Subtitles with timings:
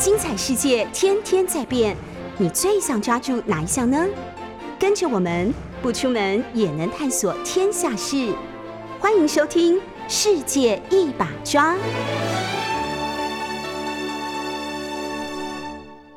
[0.00, 1.96] 精彩世界天天在变，
[2.38, 4.06] 你最想抓住哪一项呢？
[4.78, 8.34] 跟着我们不出门也能探索天下事，
[9.00, 9.76] 欢迎收听《
[10.06, 11.74] 世界一把抓》。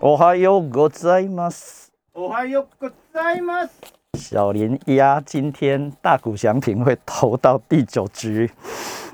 [0.02, 1.91] おはようございます。
[2.14, 3.71] おはようございます。
[4.14, 8.50] 小林鸭今天大谷翔平会投到第九局，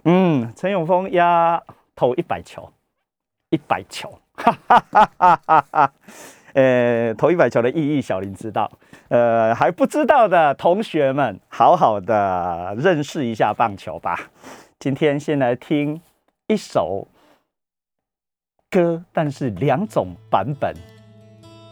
[0.04, 1.62] 嗯，陈永峰鸭
[1.96, 2.72] 投一百球，
[3.50, 4.12] 一百球，
[4.43, 5.93] 哈哈哈哈哈哈。
[6.55, 8.71] 呃，投一百球的意义，小林知道。
[9.09, 14.31] 呃，还不知道的同学们，好好的认识一下棒球吧。
[14.79, 16.01] 今天先来听
[16.49, 17.07] 一首
[18.69, 20.75] 歌，但是两种版本。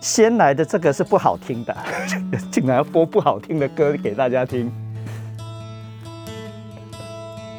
[0.01, 1.77] 先来的这个是不好听的，
[2.53, 4.73] 竟然要播不好听的歌给大家听。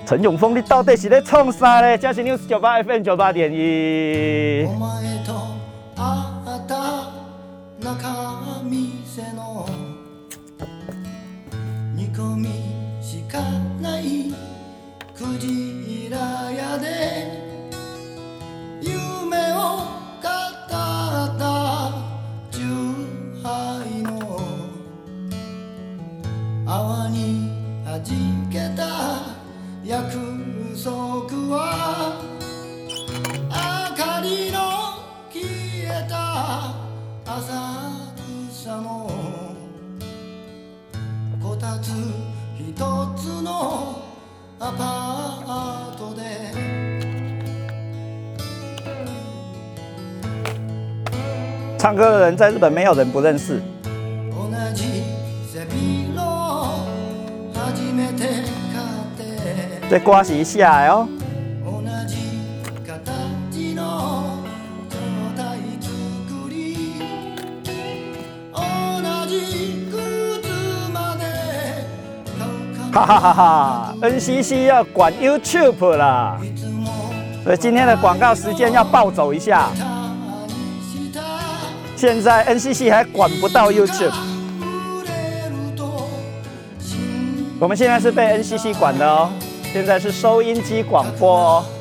[0.09, 1.97] 陈永峰，你到底是在创啥呢？
[1.97, 4.67] 嘉兴 news 九八 FM 九八点一。
[4.69, 5.33] お前と
[5.97, 7.11] 会った
[7.81, 9.67] 中店の
[11.95, 12.49] 煮込み
[13.01, 13.41] しか
[13.81, 14.35] ない
[15.17, 16.19] クジラ
[16.53, 16.87] 屋で
[18.83, 19.57] 夢を
[20.21, 20.29] 語っ
[20.69, 21.43] た
[22.51, 22.61] 酎
[23.43, 24.39] ハイの
[26.67, 27.51] 泡に
[27.87, 28.03] 弾
[28.51, 28.85] けた
[29.90, 30.06] 約
[30.76, 32.22] 束は
[33.50, 34.60] 明かりの
[35.34, 35.42] 消
[35.84, 36.76] えた
[37.26, 37.50] 浅
[38.52, 39.10] 草の
[41.42, 41.90] こたつ
[42.56, 42.76] 一
[43.18, 44.04] つの
[44.60, 46.54] アパートで
[51.80, 53.79] 唱歌的人在日本没有人不认识。
[59.91, 61.09] 这歌是一下的哦。
[61.65, 62.17] 同じ
[62.85, 63.81] 形の
[64.89, 64.99] 状
[65.37, 66.55] 態作り
[68.53, 68.59] 同
[69.27, 69.33] じ
[69.91, 69.93] 靴
[70.93, 71.23] まで
[72.33, 73.95] 買う哈哈哈哈！
[74.01, 76.87] NCC 要管 YouTube 啦，いつも
[77.45, 79.69] 所以今天的广告时间要暴走一下。
[79.77, 80.53] 他に
[80.83, 81.21] した
[81.97, 86.09] 现在 NCC 还管不到 YouTube，触れると
[86.79, 86.99] 信
[87.61, 89.31] 我们现在是被 NCC 管的哦。
[89.72, 91.79] 现在是收音机广播哦。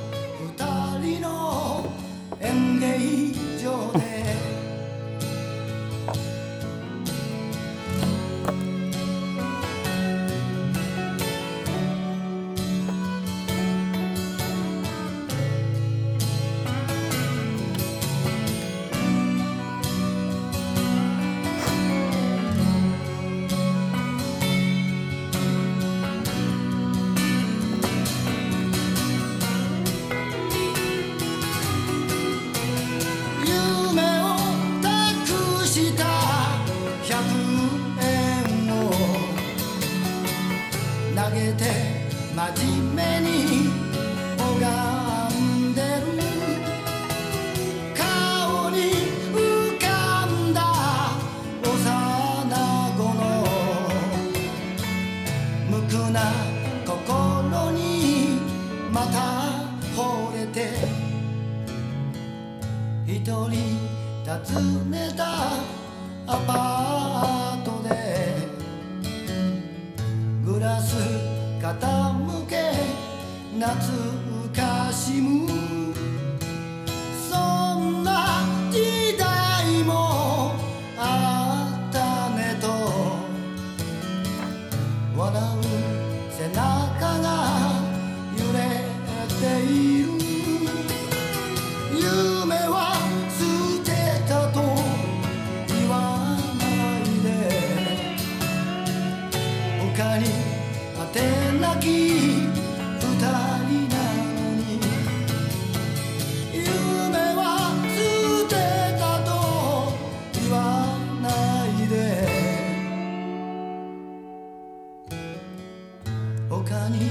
[116.98, 117.10] に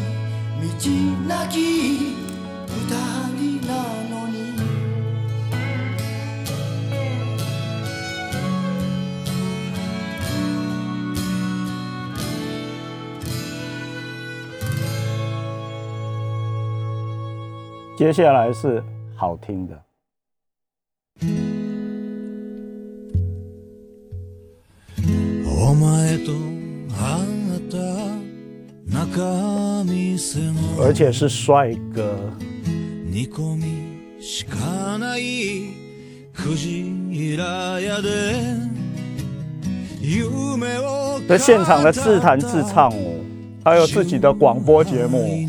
[0.61, 0.91] 道
[1.29, 2.87] なき二
[3.37, 3.73] 人な
[4.11, 4.53] のに
[17.97, 18.83] 接下来是
[19.17, 19.86] 好听的。
[30.79, 32.15] 而且是帅哥。
[33.11, 35.75] 煮込みしかない
[36.33, 38.11] クジラ屋で
[40.01, 43.21] 夢を这现场的自弹自唱哦，
[43.63, 45.47] 还有自己的广播节目，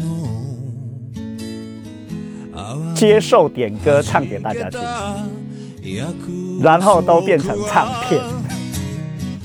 [2.94, 4.70] 接受点歌唱给大家
[5.82, 8.22] 听，然后都变成唱片。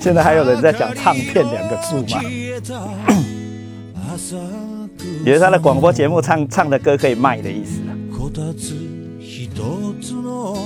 [0.00, 2.20] 现在还有人在讲唱片两个字吗？
[5.24, 7.80] 也是他的广播节目唱唱的歌可以卖的意思。
[8.10, 8.74] こたつ
[9.20, 9.48] 一
[10.02, 10.56] つの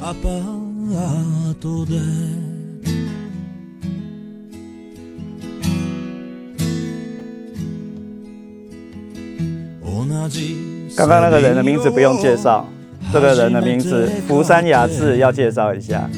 [0.00, 1.98] アパートで
[9.82, 10.56] 同じ
[10.96, 12.66] 刚刚那个人的名字不用介绍，
[13.12, 16.08] 这个人的名字福山雅治要介绍一下，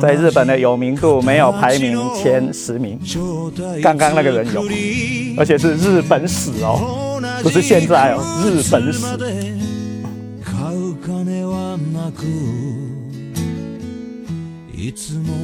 [0.00, 2.98] 在日本的有名度没有排名前十名，
[3.82, 4.62] 刚刚那个人有，
[5.36, 9.00] 而且是日本史哦，不是现在哦，日本史。
[10.44, 12.24] 買う金はなく
[14.72, 15.34] いつも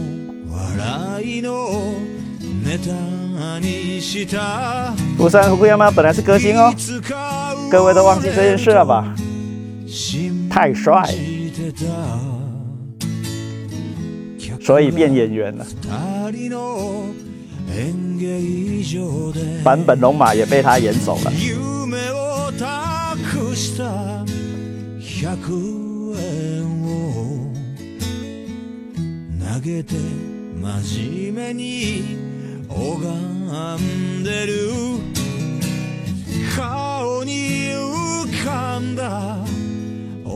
[0.50, 1.94] 笑いの
[2.64, 6.72] ネタにした福山福山本来是歌星哦，
[7.70, 9.14] 各位都忘记这件事了吧？
[10.50, 11.02] 太帅，
[14.69, 15.65] 所以变演员了。
[19.63, 21.33] 坂本龙马也被他演走了。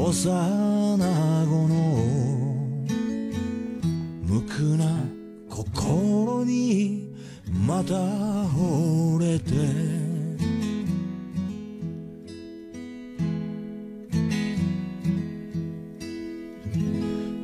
[0.04, 2.33] 幼子の
[4.44, 4.86] 無垢な
[5.50, 7.14] 心に
[7.66, 9.54] また惚れて。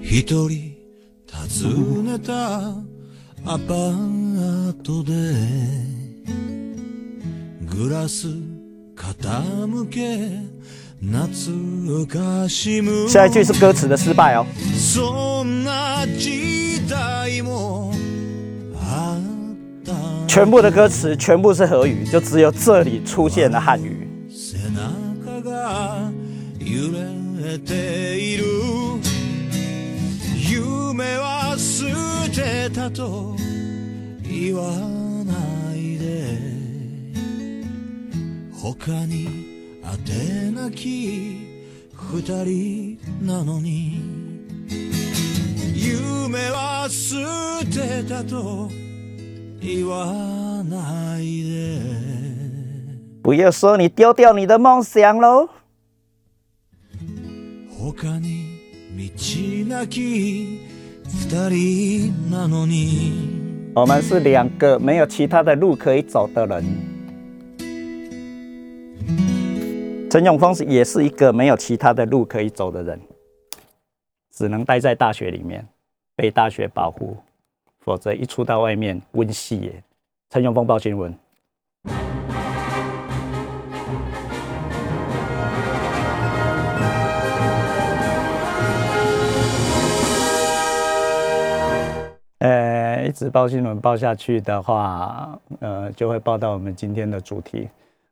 [0.02, 0.76] 一人
[1.32, 2.70] 訪ねた
[3.46, 5.14] アパートで
[7.68, 8.28] グラス
[8.96, 10.59] 傾け
[13.09, 14.47] 下一句是歌词的失败哦。
[14.77, 17.93] そんな時代も
[18.81, 19.93] あった
[20.27, 24.09] 全部的歌词全部是和语，就只有这里出现了汉语。
[39.89, 41.45] 背中が揺れている夢は捨てたと言わないで他に当てなき二
[42.45, 44.01] 人なのに
[45.85, 47.17] 夢は捨
[47.67, 48.69] てたと
[49.61, 51.81] 言わないで
[53.23, 55.49] 不要说你丢掉你的梦想喽。
[57.79, 58.61] 他に
[58.97, 60.61] 道なき
[61.07, 66.88] 二人なのに我们是两个没有其他的路可以走的人。
[70.10, 73.00] 陈永峰是也是一个没有其他的路可以走的人，
[74.32, 75.64] 只能待在大学里面，
[76.16, 77.16] 被大学保护，
[77.80, 79.84] 否则一出到外面温戏耶。
[80.32, 81.16] 陈永峰报新闻。
[92.40, 97.70] 呃，一直报新闻报下去的话，呃，就会报到我们今天的主题。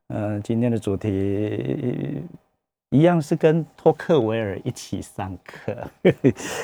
[0.08, 2.22] 呃，今天的主题
[2.90, 5.76] 一样是跟托克维尔一起上课，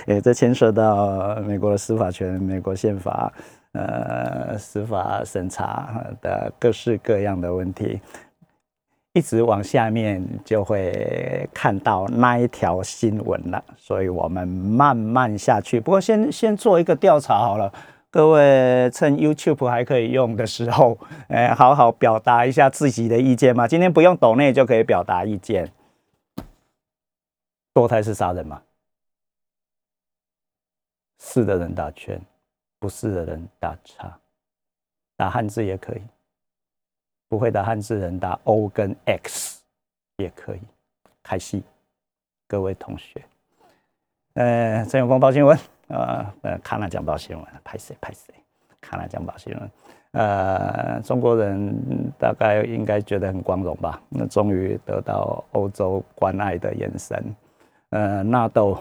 [0.07, 3.31] 呃，这牵涉到美国的司法权、美国宪法、
[3.73, 8.01] 呃，司法审查的各式各样的问题。
[9.13, 15.79] 一直往下面就会看到那一条新闻了，所以我们慢慢下去。
[15.79, 17.73] 不过先先做一个调查好了，
[18.15, 23.67] 各位趁 YouTube 还可以用的时候， 哎，好好表达一下自己的意见嘛。
[23.67, 25.69] 今天不用抖内就可以表达意见。
[27.73, 28.63] 堕胎是杀人吗？
[31.19, 32.23] 是的人打圈，
[32.79, 34.17] 不是的人打叉，
[35.17, 36.03] 打汉字也可以。
[37.29, 39.61] 不会打汉字人打 O 跟 X
[40.19, 40.61] 也可以。
[41.21, 41.65] 开戏，
[42.47, 43.25] 各位同学，
[44.35, 45.59] 呃，陈永峰报新闻
[45.99, 48.35] 啊，呃，看了讲报新闻，拍谁拍谁，
[48.81, 49.71] 看了讲报新闻，
[50.13, 54.01] 呃，中国人大概应该觉得很光荣吧？
[54.09, 57.35] 那终于得到欧洲关爱的眼神，
[57.91, 58.79] 呃，纳豆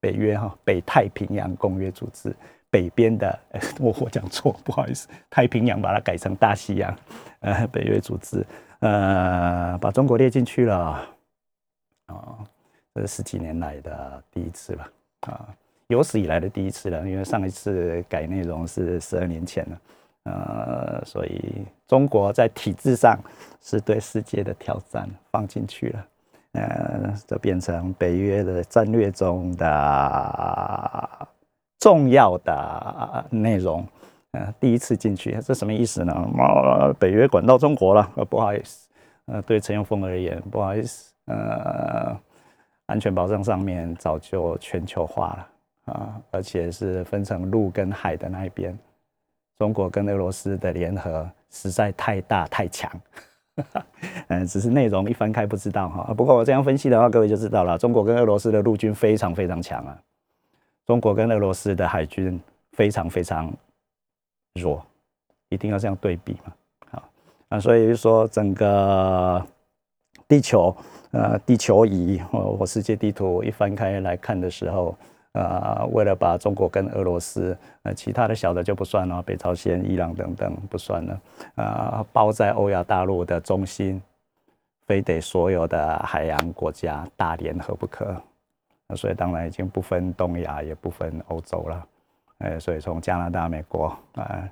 [0.00, 2.34] 北约哈北太平洋公约组织。
[2.68, 3.38] 北边的，
[3.80, 6.94] 我 我讲错，不好意思，太平洋把它改成大西洋，
[7.40, 8.44] 呃，北约组织，
[8.80, 11.00] 呃，把中国列进去了，
[12.08, 12.38] 哦，
[12.92, 15.48] 这是十几年来的第一次吧啊，
[15.88, 19.80] 有史以来的第一次了，因为上一次改内容是十二年前了，
[20.24, 23.16] 呃，所以中国在体制上
[23.62, 26.06] 是对世界的挑战放进去了，
[26.52, 31.28] 呃，这变成北约的战略中的
[31.78, 33.86] 重要的内容。
[34.32, 36.12] 呃，第一次进去，这什么意思呢？
[36.12, 38.88] 啊，北约管到中国了，呃，不好意思，
[39.26, 42.14] 呃，对陈永峰而言，不好意思，呃，
[42.86, 45.48] 安全保障上面早就全球化了
[45.86, 48.78] 啊，而且是分成陆跟海的那一边，
[49.58, 52.90] 中国跟俄罗斯的联合实在太大太强，
[54.28, 56.14] 嗯，只是内容一翻开不知道哈。
[56.14, 59.98] 不过我这样分析的话，各位就知道了，中国跟俄罗斯的陆军非常非常强啊，
[60.86, 62.40] 中国跟俄罗斯的海军
[62.72, 63.52] 非常非常。
[64.58, 64.82] 弱，
[65.50, 66.54] 一定要这样对比嘛？
[66.90, 67.10] 好
[67.50, 69.46] 啊，所以就说整个
[70.26, 70.74] 地球，
[71.10, 74.96] 呃，地球仪或或世界地图一翻开来看的时候，
[75.36, 81.20] 呃，为了把中国跟俄罗斯，呃，其他的小的就不算了，北朝鲜、伊朗等等不算了，
[81.56, 84.00] 啊，包在欧亚大陆的中心，
[84.86, 88.16] 非得所有的海洋国家大联合不可，
[88.88, 91.86] 那所以当然已经不分东亚，也不分欧洲了。
[92.38, 94.48] 哎，所以从加拿大、美国啊、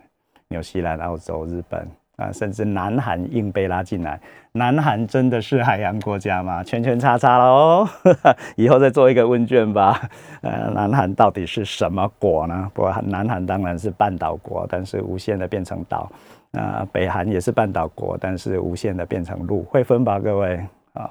[0.48, 4.21] 纽西兰、澳洲、日本啊，甚至南韩硬被拉进来。
[4.52, 6.62] 南韩真的是海洋国家吗？
[6.62, 7.88] 圈圈叉叉了哦，
[8.56, 10.00] 以后再做一个问卷吧。
[10.42, 12.71] 呃，南韩到底是什么国呢？
[12.73, 16.11] 不过，南韩当然是半岛国，但是无限的变成岛。
[16.52, 21.11] 啊，北韩也是半岛国，但是无限的变成陆，会分吧，各位啊。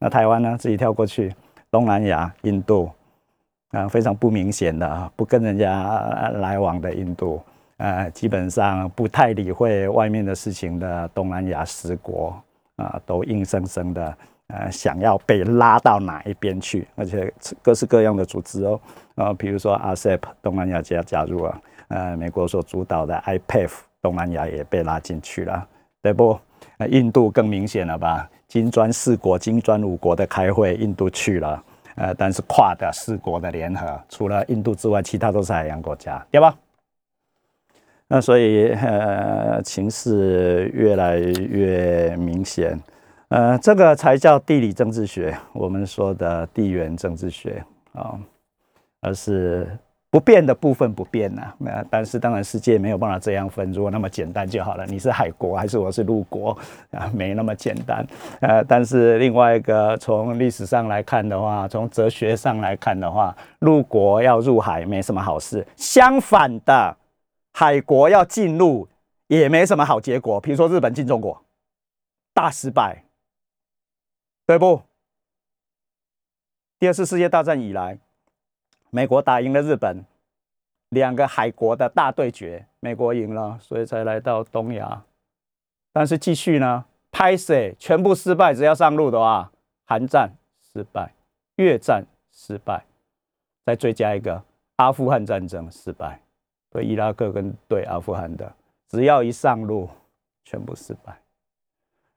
[0.00, 0.56] 那台湾呢？
[0.58, 1.32] 自己跳过去，
[1.70, 2.90] 东南亚、印度。
[3.70, 7.40] 啊，非常不明显的，不跟人家来往的印度，
[7.82, 12.40] 呃，基本上不太理会外面的事情的东南亚十国，
[12.76, 18.80] 啊，都硬生生的，呃，想要被拉到哪一边去，而且各式各样的组织哦，
[19.16, 25.66] 啊，比如说 ASEP 东南亚加加入了，呃，美国所主导的 IPF 东南亚也被拉进去了，
[26.00, 26.38] 对不？
[26.78, 28.30] 呃印度更明显了吧？
[28.46, 31.60] 金砖四国、金砖五国的开会，印度去了。
[31.96, 36.54] 呃，但是跨的四国的联合，除了印度之外，其他都是海洋国家，对吧？
[38.12, 42.78] 那所以呃，情势越来越明显，
[43.28, 47.64] 呃，这个才叫地理政治学，我们说的地缘政治学
[47.94, 48.18] 啊，
[49.00, 49.66] 而是。
[50.10, 54.84] 不变的部分不变呐，那但是当然世界没有办法这样分，如果那么简单就好了。
[54.84, 56.50] 你是海国还是我是陆国
[56.90, 57.10] 啊？
[57.14, 58.06] 没那么简单。
[58.40, 65.66] 呃，但是另外一个从历史上来看的话，从哲学上来看的话，陆国要入海没什么好事。
[65.76, 66.94] 相反的，
[67.52, 68.88] 海国要进入
[69.26, 70.40] 也没什么好结果。
[70.40, 71.44] 比如说日本进中国，
[72.32, 73.04] 大失败，
[74.46, 74.82] 对不？
[76.78, 77.98] 第二次世界大战以来。
[78.94, 80.04] 美国打赢了日本，
[80.90, 85.02] 两个海国的大对决，美国赢了，所以才来到东亚。
[85.94, 89.50] 但是继续呢，拍摄全部失败，只要上路的话，
[89.86, 91.14] 韩战失败，
[91.56, 92.84] 越战失败，
[93.64, 94.44] 再追加一个
[94.76, 96.20] 阿富汗战争失败，
[96.72, 98.50] 对伊拉克跟对阿富汗的，
[98.88, 99.88] 只要一上路，
[100.44, 101.16] 全部失败。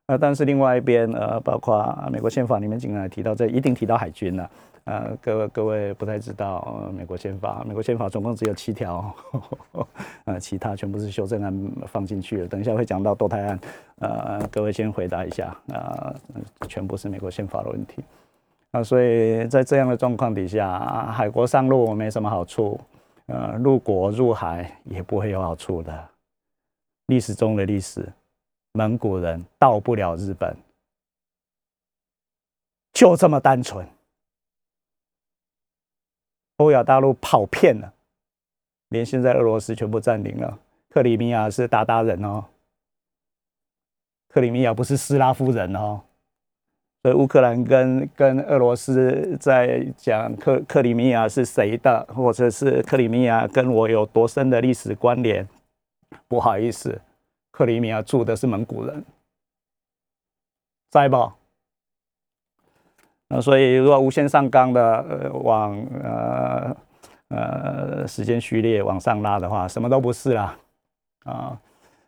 [0.07, 4.49] 呃，但是另外一边，呃，包括美国宪法里面竟然提到，这一定提到海军了。
[4.83, 9.11] 呃，各位各位不太知道，美国宪法，美国宪法总共只有七条，
[10.25, 12.47] 呃，其他全部是修正案放进去了。
[12.47, 13.59] 等一下会讲到堕胎案，
[13.97, 16.13] 呃，各位先回答一下，啊，
[16.67, 18.03] 全部是美国宪法的问题。
[18.71, 22.79] 啊，所以在这样的状况底下，海国上路没什么好处，
[23.27, 26.09] 呃，入国入海也不会有好处的。
[27.07, 28.11] 历史中的历史，
[28.73, 30.55] 蒙古人到不了日本，
[32.93, 33.87] 就这么单纯。
[36.57, 37.93] 欧亚大陆跑遍了，
[38.89, 40.57] 连现在俄罗斯全部占领了。
[40.89, 42.45] 克里米亚是鞑靼人哦，
[44.29, 46.01] 克里米亚不是斯拉夫人哦。
[47.13, 55.47] 乌克兰跟跟俄罗斯在讲克克里米亚是谁的，或者是克里米亚跟我有多深的历史关联？
[56.27, 57.01] 不好意思，
[57.51, 59.03] 克里米亚住的是蒙古人，
[60.89, 61.31] 在不？
[63.27, 66.77] 那所以，如果无限上纲的呃往呃
[67.29, 70.55] 呃时间序列往上拉的话，什么都不是啦
[71.23, 71.59] 啊！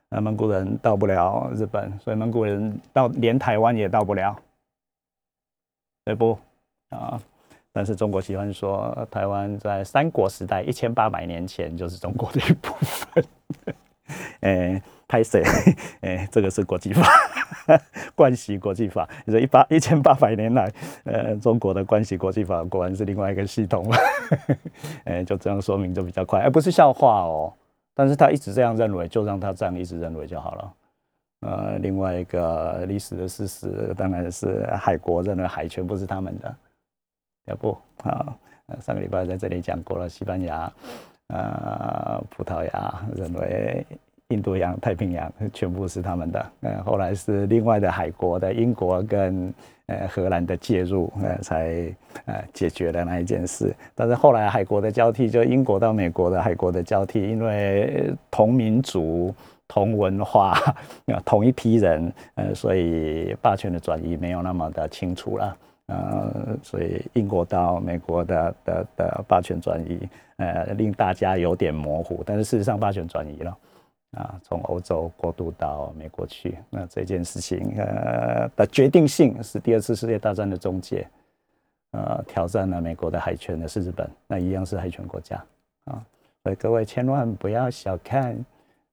[0.09, 4.33] 那蒙古人到不了日本，所以蒙古人到连台湾也到不了，
[6.07, 6.39] 对不？
[6.87, 7.21] 啊！
[7.73, 13.25] 但是中国喜欢说，台湾在三国时代一千八百年前就是中国的一部分。
[14.39, 15.43] 哎，拍谁？
[15.99, 17.05] 哎，这个是国际法。
[18.15, 20.71] 关系国际法，你说一八一千八百年来，
[21.03, 23.97] 呃，中国的关系国际法果然是另外一个系统了，
[25.03, 27.51] 哎，就这样说明就比较快，而不是笑话哦。
[27.93, 30.73] 但是他一直这样认为，就让他这样一直认为就好了。
[31.41, 36.55] 呃，另外一个历史的事实，当然是海国认为海全部是他们的，
[37.45, 38.35] 要不啊？
[38.81, 40.73] 上个礼拜在这里讲过了，西班牙、
[41.27, 43.85] 呃，葡萄牙认为
[44.29, 46.51] 印度洋、太平洋全部是他们的。
[46.61, 49.53] 呃，后来是另外的海国的英国跟
[49.85, 53.73] 呃荷兰的介入，呃，才呃解决了那一件事。
[53.93, 59.31] 但是后来海国的交替，就英国到美国的海国的交替，因为同民族。
[59.67, 65.57] 同文化啊， 同一批人，呃，所以霸权的转移没有那么的清楚了，
[65.87, 70.07] 呃，所以英国到美国的的的霸权转移，
[70.37, 73.57] 呃，令大家有点模糊，但是事实上霸权转移了，
[74.11, 81.05] 啊，从欧洲过渡到美国去，那这件事情呃的决定性是第二次世界大战的终结，
[81.91, 85.35] 呃，挑战了美国的海权的是日本，那一样是海权国家
[85.85, 86.01] 啊，
[86.43, 88.33] 所以各位千万不要小看。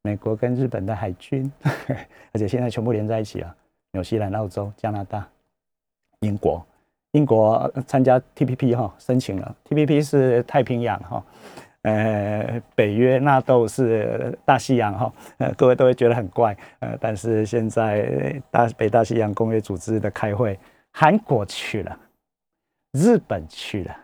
[0.05, 1.51] 美国跟日本的海军，
[2.33, 3.57] 而且现在全部连在一起了。
[3.93, 5.27] 纽西兰、澳洲、加拿大、
[6.21, 6.65] 英国，
[7.13, 11.25] 英国参加 TPP 哈，申请了 TPP 是太平洋哈，
[11.83, 20.59] 呃，北约纳豆是大西洋哈，呃，各位都会觉得很怪，呃，但是现在大北大西洋工业组织的开会，
[20.93, 21.99] 韩国去了，
[22.93, 23.97] 日本去了，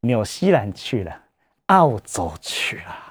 [0.00, 1.22] 纽西兰去了，
[1.66, 3.07] 澳洲去了。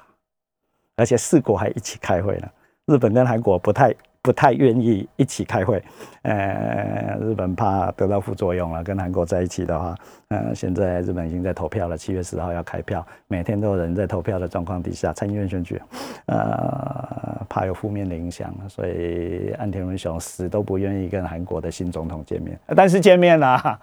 [0.97, 2.49] 而且四国还一起开会呢，
[2.87, 5.81] 日本跟韩国不太不太愿意一起开会，
[6.23, 9.95] 呃，日本怕得到副作用了，跟韩国在一起的话，
[10.27, 15.81] 呃，现在日本已经在投票了，七月十号要开票，每天都有人在投票的状况底下，参议院选举，
[16.25, 23.79] 呃，怕有负面的影响，所以岸田文雄死都不愿意跟韩国的新总统见面，但是见面了。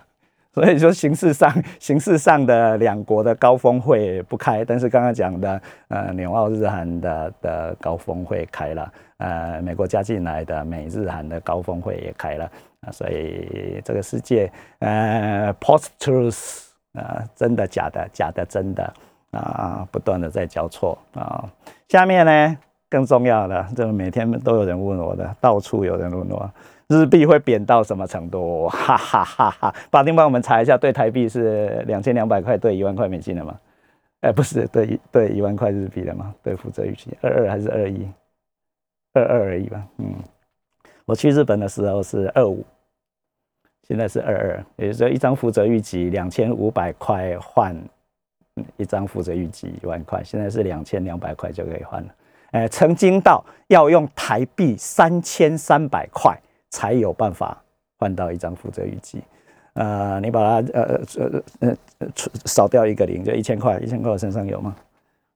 [0.55, 12.49] 所以说，形式上形式上的两国的高峰会不开，但是刚刚讲的，呃，纽澳日韩的的高峰会开了，呃，美国加进来的美日韩的高峰会也开了，
[12.83, 14.49] 啊，所以这个世界，
[14.79, 18.95] 呃，post truth，啊，真的假的，假的真的，
[19.33, 21.45] 啊，不断的在交错啊。
[21.89, 22.57] 下面呢，
[22.89, 26.49] 更重要的，就是每天都有人问我的，到处有人问我。
[26.89, 28.69] 日币会贬到什么程度？
[28.73, 29.75] 哈哈哈哈！
[29.91, 33.59] 法丁帮我们查一下，对台币是两千两百块兑一万块美金的吗？
[34.21, 36.35] 哎，不是，对对一万块日币的吗？
[36.43, 38.09] 对负责预期二二还是二一？
[39.15, 39.87] 二二而已吧。
[39.99, 40.15] 嗯，
[41.05, 42.65] 我去日本的时候是二五，
[43.89, 47.77] 现在是二二，也就是说一张负责预期两千五百块换
[48.77, 52.15] 一张负责预期一万块，现在是两千两百块就可以换了。
[52.53, 56.39] 哎，曾经到要用台币三千三百块。
[56.75, 57.57] 才有办法
[58.01, 59.23] 换到一张负责预计，
[59.75, 62.09] 呃，你把它呃呃呃呃
[62.47, 64.75] 少掉一个零，就一千块，一千块我身上有吗？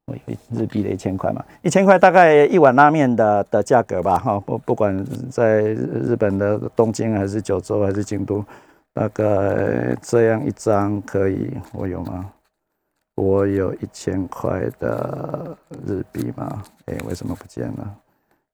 [0.06, 8.44] 我有日币的一千块嘛，一千块大概一碗拉面的的价格吧，哈，不不管在日本的东京还是九州还是京都，
[8.92, 9.24] 大概
[10.02, 12.32] 这样一张可以，我有吗？
[13.14, 16.64] 我有一千块的日币吗？
[16.86, 17.94] 哎，为什么不见了？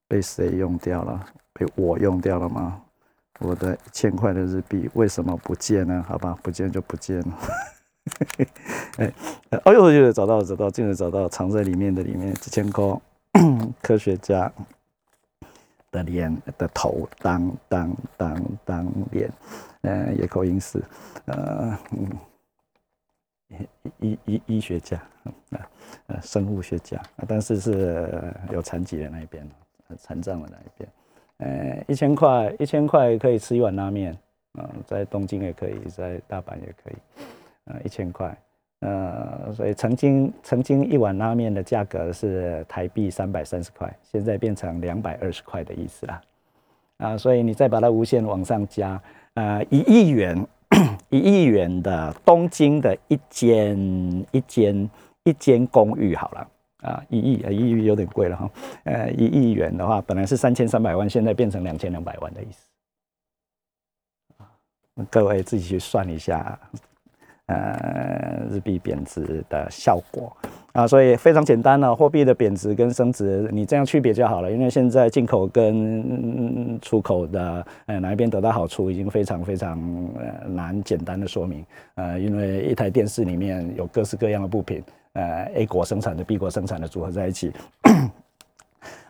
[0.06, 1.24] 被谁用掉了？
[1.54, 2.82] 被我用掉了吗？
[3.40, 6.04] 我的一千块的日币为什么不见呢？
[6.06, 7.38] 好吧，不见就不见了。
[8.98, 9.12] 哎，
[9.64, 13.00] 哎呦，又找到找到，竟然找到藏在里面的里面几千颗
[13.82, 14.52] 科学家
[15.90, 19.32] 的脸的头，当当当当脸，
[19.82, 20.80] 嗯，野口英世，
[21.24, 21.78] 呃，
[23.98, 25.02] 医医医学家，
[26.06, 29.48] 呃，生物学家，但是是有残疾的那一边，
[29.98, 30.88] 残障的那一边。
[31.38, 34.16] 呃，一千块，一千块可以吃一碗拉面，
[34.58, 36.94] 嗯，在东京也可以，在大阪也可以，
[37.64, 38.36] 呃，一千块，
[38.80, 46.22] 呃，所以曾经曾经一碗拉面的价格是台币三百三十块，现在变成两百二十块的意思啦，
[46.98, 49.00] 啊，所以你再把它无限往上加，
[49.34, 50.46] 呃，一亿元，
[51.10, 53.76] 一亿元的东京的一间
[54.30, 54.90] 一间
[55.24, 56.48] 一间公寓好了。
[56.84, 58.50] 啊，一亿啊，一亿有点贵了哈。
[58.84, 62.66] 呃，一亿元的话，本来是三千三百万，现在变成两千两百万的意思。
[65.10, 66.56] 各位自己去算一下，
[67.46, 70.36] 呃，日币贬值的效果
[70.72, 70.86] 啊。
[70.86, 74.52] 所以非常简单了，货币的贬值跟升值，你这样区别就好了。
[74.52, 79.80] 因为现在进口跟出口的，呃，哪一边得到好处，已经非常非常
[80.16, 81.66] 呃难简单的说明。
[81.96, 84.80] 呃，因为一台电视里面有各式各样的部品。
[85.14, 87.53] 呃，A 国生产的 B 国生产的组合在一起，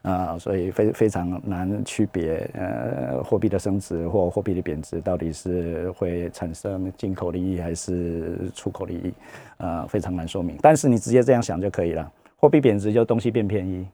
[0.02, 9.14] 啊，所以非非常难区别，呃，货币的升值或货币的贬值到底是会产生进口利益还是出口利益，
[9.56, 10.58] 啊，非常难说明。
[10.60, 13.88] 但是你直接这样想就可以了，货币贬值就东西变便宜，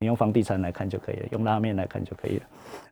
[0.00, 2.42] 你用房地产来看就可以了，用拉面来看就可以了。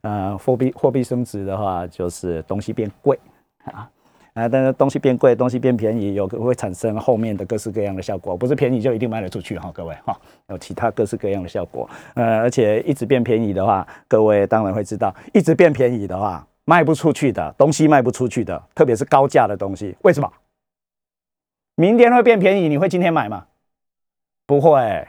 [0.01, 3.19] 呃，货币货币升值的话，就是东西变贵
[3.65, 3.91] 啊。
[4.39, 11.91] 啊，但是东西变贵，东西变便宜，有会产生后面的各式各样的效果，不是便宜就一定卖得出去哈，各位哈，有其他各式各样的效果。
[12.15, 20.33] 呃，而且一直变便宜的话，各位当然会知道，一直变便宜的话，卖不出去的东西卖不出去的，特别是高价的东西，为什么？
[21.75, 23.47] 明天会变便宜，你会今天买吗？
[24.47, 25.09] 不会。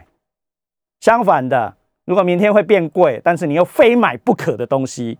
[1.01, 5.19] 相反的，如果明天会变贵，但是你又非买不可的东西，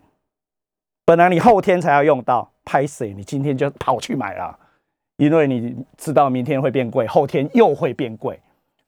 [1.06, 2.52] 本来你后天才要用到。
[2.66, 3.14] 拍谁？
[3.14, 4.58] 你今天就跑去买了，
[5.18, 8.40] 因为你知道明天会变贵，后天又会变贵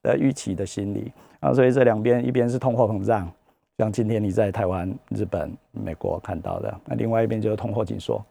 [0.03, 3.31] 的预期的心理啊，所以这两边一边是通货膨胀，
[3.77, 8.23] 像今天你在台湾、日本、美国看到的，那另外一边就是通货紧缩。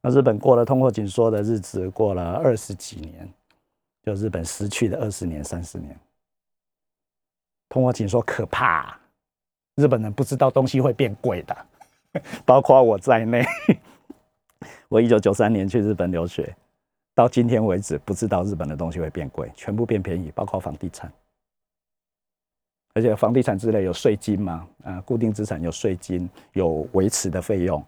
[0.00, 3.28] 那日本过了通货紧缩的日子，过了二十几年，
[4.04, 5.96] 就日本失去了二十年、三十年。
[7.68, 8.98] 通货紧缩可怕，
[9.76, 11.56] 日本人不知道东西会变贵的，
[12.44, 13.44] 包括我在内。
[14.88, 16.54] 我一九九三年去日本留学，
[17.14, 21.12] 到今天为止不知道日本的东西会变贵，全部变便宜，包括房地产。
[22.94, 27.82] 而且房地产之类有税金嘛，啊，固定资产有税金，有维持的费用。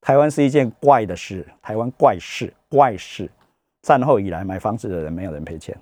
[0.00, 3.30] 台湾是一件怪的事，台湾怪事，怪事。
[3.82, 5.76] 战后以来买房子的人没有人赔钱，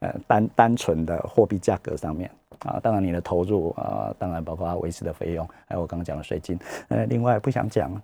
[0.00, 6.58] 呃，单单纯的货币价格上面啊，当然你的投入啊，当然包括维持的费用，还有我刚刚讲的税金。
[6.88, 8.02] 呃，另外不想讲了。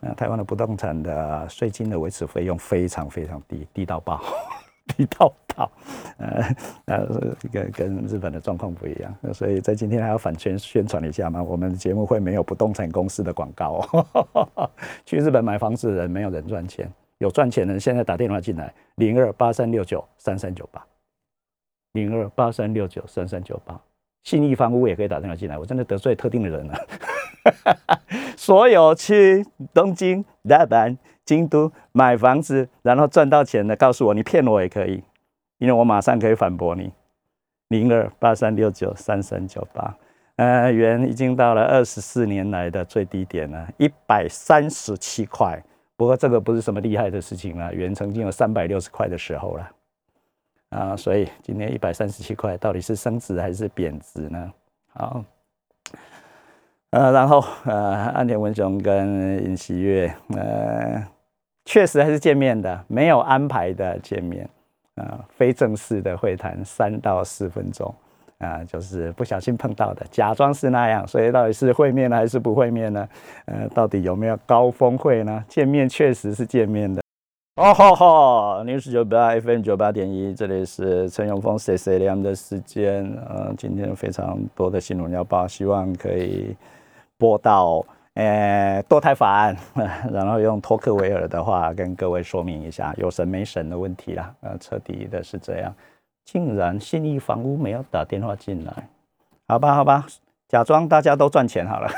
[0.00, 4.22] 那台湾的不动产的税金的维持费用非常非常低，低到爆，
[4.96, 5.70] 低到爆。
[6.18, 6.42] 呃
[6.84, 11.42] 呃，跟跟日本的状况不一样，所以在今天还要反宣宣传一下嘛？
[11.42, 13.80] 我们节目会没有不动产公司的广告。
[15.04, 20.84] 去日本买房子的人没有人赚钱，有赚钱的人现在打电话进来，零二八三六九三三九八，
[21.92, 23.80] 零二八三六九三三九八，
[24.24, 26.86] 信义房屋也可以打电话进来，我真的得罪特定的人了。
[28.36, 35.02] 所有去东京、大阪、京都买房子，然后赚到钱的，告诉我你骗我也可以，
[35.58, 36.92] 因为我马上可以反驳你。
[37.68, 39.96] 零二八三六九三三九八，
[40.36, 45.60] 呃，元已经到了二十四年来的最低点了，一百三十七块。
[45.96, 49.70] 不过这个不是什么厉害的事情了，元曾经有三百六十块的时候了，
[50.68, 54.52] 啊，所以今天一百三十七块到底是升值还是贬值呢？
[54.92, 55.24] 好。
[56.90, 61.04] 呃，然后呃，安田文雄跟尹锡月，呃，
[61.64, 64.48] 确实还是见面的，没有安排的见面，
[64.94, 67.92] 啊，非正式的会谈，三到四分钟，
[68.38, 73.06] 啊，就是不小心碰到的，假装是那样，所以到底是会面呢，还是不会面呢？
[73.46, 75.44] 呃，到底有没有高峰会呢？
[75.48, 77.02] 见面确实是见面的。
[77.56, 86.56] 哦吼吼，news 九八 FM 九八点一，这里是陈永峰 C C 两的时间，呃，今天非常多的新闻要报，希望可以。
[87.18, 89.56] 播到呃堕胎法案，
[90.12, 94.34] 然后用托克维尔的话跟各位说明一下，有神没神的问题啦。
[94.40, 95.74] 呃，彻底的是这样，
[96.24, 98.72] 竟然信义房屋没有打电话进来，
[99.48, 100.06] 好吧，好吧，
[100.48, 101.90] 假装大家都赚钱好了，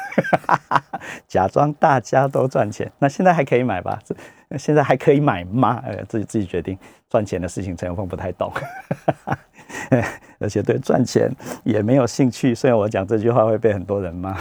[1.27, 3.99] 假装大家都赚钱，那现在还可以买吧？
[4.59, 5.83] 现在还可以买吗？
[5.85, 6.79] 呃，自己自己决定，
[7.11, 8.51] 赚钱的事情陈永峰不太懂。
[10.41, 11.31] 而且对赚钱
[11.65, 14.37] 也没有兴趣，虽然我讲这句话会被很多人骂。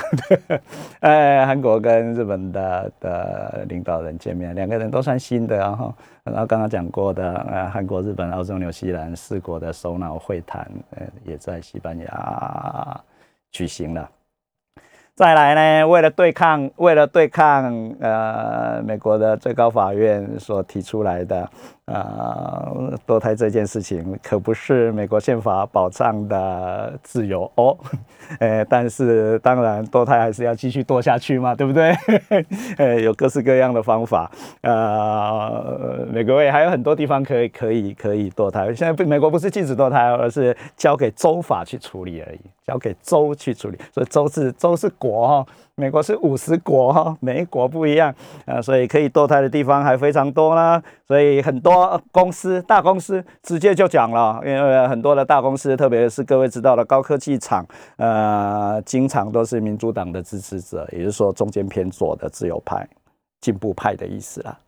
[1.02, 13.02] 哎，韩国跟日本的的领导人见面，两个人都算新的，然后然后刚刚讲过的，呃，韩国、日本、澳洲、纽西兰四国的首脑会谈，呃，也在西班牙
[13.52, 14.10] 举行了。
[15.18, 21.50] 再来呢，为了对抗，为了对抗，呃，美国的最高法院所提出来的。
[21.88, 22.70] 啊，
[23.08, 27.78] 堕胎这件事情可不是美国宪法保障的自由 哦，
[28.42, 31.96] 呃，但是当然堕胎还是要继续堕下去嘛，对不对？
[32.78, 34.30] 呃，有各式各样的方法，
[34.64, 38.66] 呃，美国也还有很多地方可以可以可以堕胎。
[38.76, 43.78] 现在美国不是禁止堕胎，而是交给州法去处理而已，交给州去处理。
[43.94, 45.46] 所以州是州是国哈。
[45.80, 48.12] 美国是五十国哈，每一国不一样
[48.48, 50.82] 啊，所以可以堕胎的地方还非常多啦。
[51.08, 57.64] 所以很多公司、大公司直接就讲了，因为很多的大公司，特别是各位知道的高科技厂，
[57.98, 62.84] 呃，经常都是民主党的支持者，也就是说中间偏左的自由派、
[63.40, 64.60] 进步派的意思啦。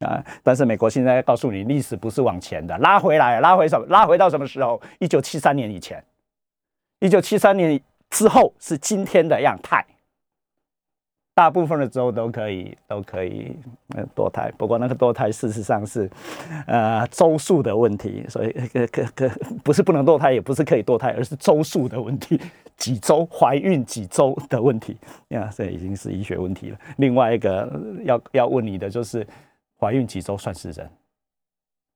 [0.00, 0.20] 啊。
[0.42, 3.86] 但是美国现在告诉你，历史不是往前的，拉回来，拉回什么？
[3.86, 4.80] 拉回到什么时候？
[4.98, 6.02] 一九七三年以前，
[6.98, 7.80] 一九七三年。
[8.10, 9.84] 之后是今天的样态。
[11.34, 13.54] 大部分的州都可以都可以
[13.94, 16.10] 呃堕胎，不过那个堕胎事实上是
[16.66, 19.28] 呃周数的问题，所以可可可
[19.62, 22.40] 不是不能堕胎，也不是可以堕胎，而是周数的问题，
[22.78, 24.96] 几周怀孕几周的问题
[25.28, 26.78] 呀，这已经是医学问题了。
[26.96, 27.70] 另外一个
[28.04, 29.26] 要要问你的就是
[29.78, 30.90] 怀孕几周算是人？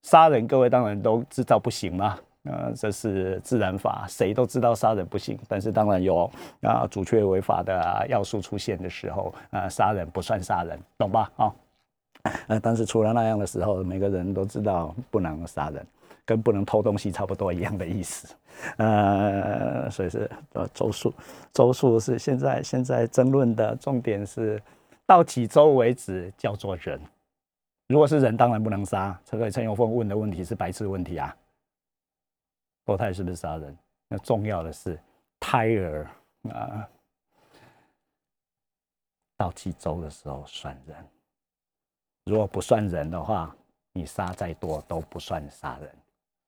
[0.02, 2.18] 杀人，各位当然都知道不行嘛。
[2.44, 6.30] 呃，这是自然法，谁都知道杀人不行，但是当然有
[6.62, 11.30] 啊，主确违法的要素出现的时候，啊，杀人不算杀人，懂吧？
[11.36, 11.52] 啊，
[12.48, 15.86] 呃，但是除了那样的时候，每个人都知道不能杀人，
[16.24, 18.34] 跟不能偷东西差不多一样的意思。
[18.78, 21.12] 呃，所以是呃周数，
[21.52, 24.60] 周数是现在现在争论的重点是
[25.04, 26.98] 到几周为止叫做人？
[27.88, 29.18] 如果是人，当然不能杀。
[29.26, 31.36] 这个陈永峰问的问题是白痴问题啊。
[32.84, 33.76] 堕胎是不是杀人？
[34.08, 34.98] 那重要的是
[35.38, 36.08] 胎儿
[36.50, 36.88] 啊，
[39.36, 40.96] 到几周的时候算人。
[42.24, 43.54] 如果不算人的话，
[43.92, 45.90] 你杀再多都不算杀人，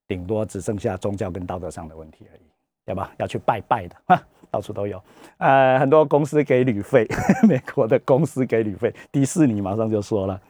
[0.07, 2.43] 顶多只剩下宗教跟道德上的问题而已，
[2.85, 3.13] 对吧？
[3.19, 5.03] 要去拜拜的哈，到处都有。
[5.39, 7.07] 呃，很多公司给旅费，
[7.49, 10.41] 美国的公司给旅费，迪士尼马上就说了，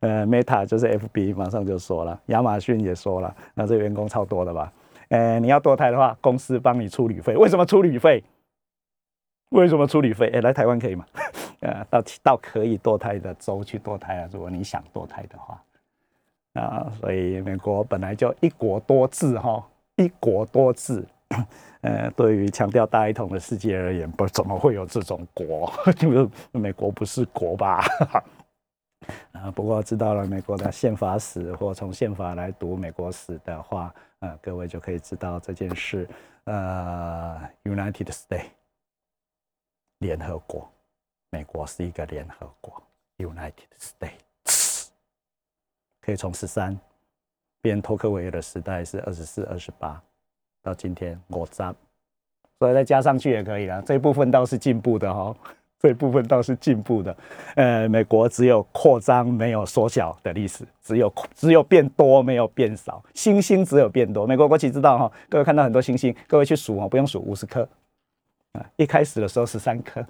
[0.00, 4.72] 呃，Meta 就是 FB 马上就说了，亚马逊也说了，那这员工超多的吧？
[5.12, 7.36] 呃，你要堕胎的话，公司帮你出旅费。
[7.36, 8.24] 为什么出旅费？
[9.50, 10.30] 为什么出旅费？
[10.32, 11.04] 哎，来台湾可以吗？
[11.60, 15.62] 呃，到到可以堕胎的州去堕胎啊，如果你想堕胎的话，
[16.54, 19.62] 啊，所以美国本来就一国多制哈，
[19.96, 21.04] 一国多制。
[21.82, 25.70] 呃，对于强调大一统的世界而言，不怎么会有这种国？
[25.98, 27.84] 就美国不是国吧？
[29.52, 33.94] 不过知道了美国的宪法史，或从宪法来读美国史的话。
[34.20, 36.08] 呃，各位就可以知道这件事。
[36.44, 38.50] 呃，United States，
[39.98, 40.70] 联合国，
[41.30, 42.80] 美国是一个联合国。
[43.18, 44.86] United States
[46.00, 46.78] 可以从十三
[47.60, 50.00] 变托克维尔的时代是二十四、二十八，
[50.62, 51.74] 到今天我扎，
[52.60, 53.82] 所以再加上去也可以了。
[53.82, 55.36] 这一部分倒是进步的哈。
[55.82, 57.16] 这部分倒是进步的，
[57.56, 64.24] 呃，美国只有扩张没有缩小的历史，只有只有变多没有变少，星星只有变多。
[64.24, 67.68] 美国国旗知道哈，各位看到很多星星，各位去数哦，不用数五十颗
[68.52, 70.06] 啊，一开始的时候十三颗，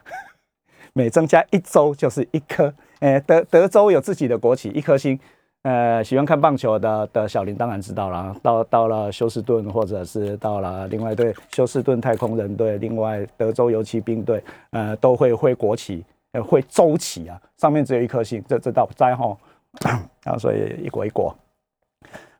[0.92, 2.74] 每增加一周就是一颗。
[3.00, 5.18] 诶，德德州有自己的国旗，一颗星。
[5.62, 8.34] 呃，喜欢看棒球的的小林当然知道了。
[8.42, 19.36] 到到了休斯顿，或者是到了另外一队休斯顿太空人队，另外德州游骑兵队，呃，都会挥国旗，呃，会周旗啊，上面只有一颗星，这这道灾哈，
[20.24, 21.32] 啊，所以一国一国，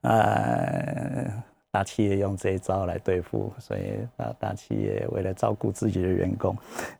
[0.01, 1.33] 呃，
[1.71, 6.57] 大企业用这一招来对付，所以啊，大企业为了照顾自己的员工，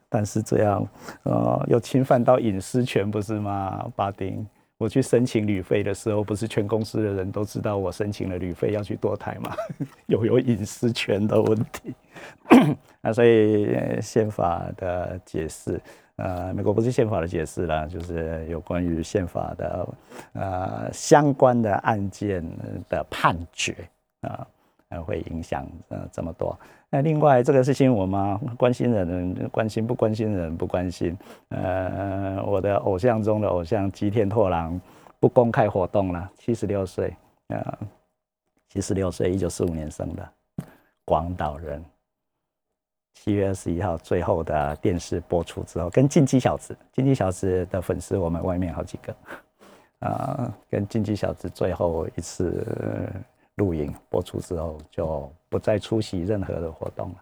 [0.09, 0.87] 但是这样，
[1.25, 4.47] 呃，又侵犯到隐私权，不是吗，巴丁？
[4.83, 9.55] 我去申请旅费的时候，不是全公司的人都知道我申请了旅费要去堕胎吗？
[10.07, 11.95] 又有隐私权的问题。
[13.01, 15.81] 那所以宪法的解释，
[16.17, 19.89] 呃，美国不是宪法的解释了，就是有关于宪法的
[20.33, 22.45] 呃相关的案件
[22.89, 23.77] 的判决
[24.23, 24.45] 啊，
[25.07, 26.59] 会影响呃这么多。
[26.95, 28.39] 那另外这个事情，我吗？
[28.59, 31.17] 关心的人关心，不关心人不关心。
[31.49, 34.79] 呃，我的偶像中的偶像吉田拓郎
[35.19, 37.17] 不公开活动了，七十六岁
[37.49, 37.79] 啊，
[38.69, 40.29] 七十六岁，一九四五年生的，
[41.07, 41.83] 广岛人。
[43.15, 49.17] 七月二十一号最后的电视播出之后，跟进击小子，进击小子的粉丝我们外面好几个
[50.01, 53.11] 啊，跟进击小子最后一次。
[53.57, 57.15] 录影播出之后，就不再出席任何的活动了。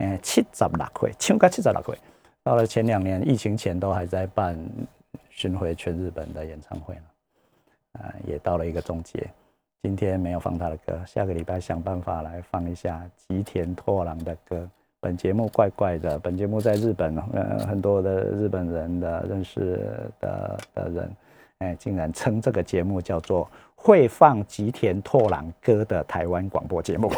[0.00, 1.98] 嗯，七十六岁，唱歌七十六岁，
[2.42, 4.54] 到了前两年疫情前都还在办
[5.30, 7.00] 巡回全日本的演唱会呢。
[7.92, 9.26] 啊，也到了一个终结。
[9.82, 14.68] 今天没有放他的歌，下个礼拜想办法来放一下吉田拓郎的歌。
[15.00, 21.16] 本节目怪怪的，本节目在日本，呃，很多的日本人的认识的的人，
[21.60, 23.48] 哎，竟然称这个节目叫做。
[23.82, 27.10] 会放吉田拓郎歌的台湾广播节目，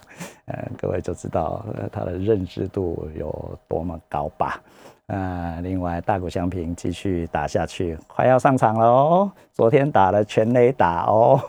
[0.46, 4.60] 呃，各位就知道他的认知度有多么高吧？
[5.06, 9.30] 呃，另外大谷翔平继续打下去，快要上场了哦。
[9.52, 11.40] 昨天打了全垒打哦，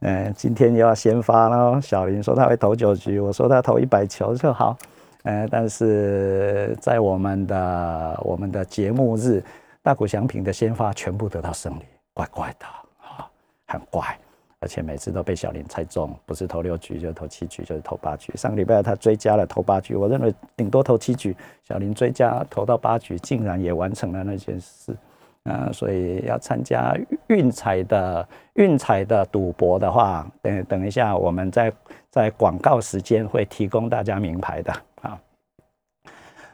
[0.00, 1.80] 嗯，今天又要先发喽。
[1.80, 4.76] 小林说他会投九局，我说他投一百球就好。
[5.24, 9.42] 呃，但是在我们的我们的节目日，
[9.82, 11.84] 大谷翔平的先发全部得到胜利，
[12.14, 13.28] 怪怪的啊。
[13.66, 14.18] 很怪，
[14.60, 18.32] 而且每次都被小林猜中，不是投六局就投七局，就是投八局。
[18.36, 24.96] 上个礼拜他追加了投八局，我认为顶多投七局，小林追加投到八局，竟然也完成了那件事。
[25.44, 26.94] 啊，所以要参加
[27.28, 31.72] 运彩的运彩的赌博的话，等等一下，我们在
[32.10, 34.70] 在广告时间会提供大家名牌的
[35.00, 35.18] 啊。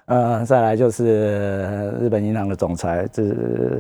[0.07, 3.23] 呃，再来就是日本银行的总裁，这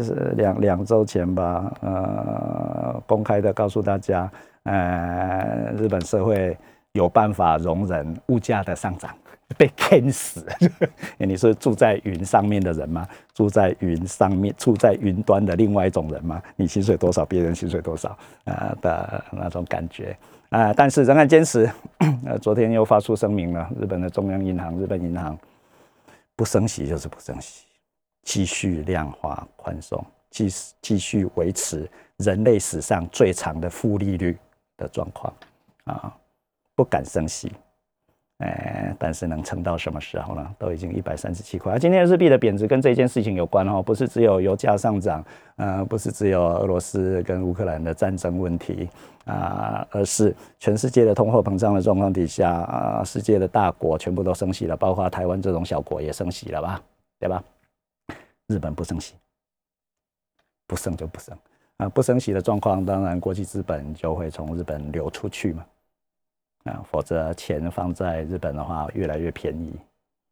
[0.03, 4.31] 是两两周前吧，呃，公开的告诉大家，
[4.65, 6.57] 呃，日本社会
[6.93, 9.11] 有办法容忍物价的上涨。
[9.57, 10.45] 被坑死！
[11.19, 13.07] 你是住在云上面的人吗？
[13.33, 16.43] 住在云上面，住在云端的另外一种人吗？
[16.57, 18.09] 你薪水多少，别人薪水多少
[18.45, 20.17] 啊的那种感觉
[20.51, 20.75] 啊！
[20.75, 21.71] 但是仍然坚持。
[22.27, 25.39] 呃，昨天又发出声明了，日本的中央银行，日本银行
[26.37, 27.65] 不升息就是不升息，
[28.23, 30.49] 继续量化宽松，继
[30.83, 34.39] 继续维持人类史上最长的负利率
[34.77, 35.35] 的状况
[35.85, 36.15] 啊，
[36.75, 37.51] 不敢升息。
[38.39, 40.55] 哎，但是能撑到什么时候呢？
[40.59, 41.79] 都已经一百三十七块。
[41.79, 45.25] 今天日币的贬值跟这件事情有关哦，不是只有油价上涨，
[45.57, 48.91] 呃，不是只有俄罗斯跟乌克兰的战争问题
[49.25, 56.83] 啊，而是全世界的通货膨胀的状况底下啊，世界的大国全部都升息了，包括台湾这种小国也升息了吧？
[57.19, 57.43] 对吧？
[58.49, 59.15] 日本不升息，
[60.67, 61.35] 不升就不升
[61.79, 65.65] 啊，不升息的状况，当然国际资本就会从日本流出去嘛。
[66.67, 69.73] 啊，否则钱放在日本的话，越来越便宜，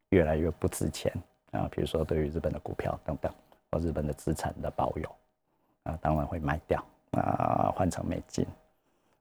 [0.09, 1.09] 越来越不值钱
[1.51, 1.65] 啊。
[1.71, 3.31] 比如说，对于日本的股票等等，
[3.71, 5.09] 或日本的资产的保有
[5.83, 8.45] 啊，当然会卖掉啊，换成美金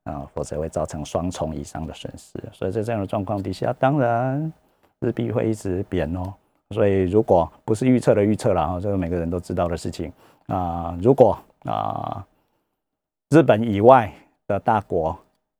[0.02, 2.42] 啊，否则会造成双重以上的损失。
[2.52, 4.52] 所以在这样的状况底下，当然
[4.98, 6.34] 日币会一直贬哦。
[6.70, 10.12] 所以如果不是预测的预测了啊，这个每个人都知道的事情
[10.48, 12.26] 啊，如果啊
[13.30, 14.12] 日本以外
[14.48, 15.16] 的大国。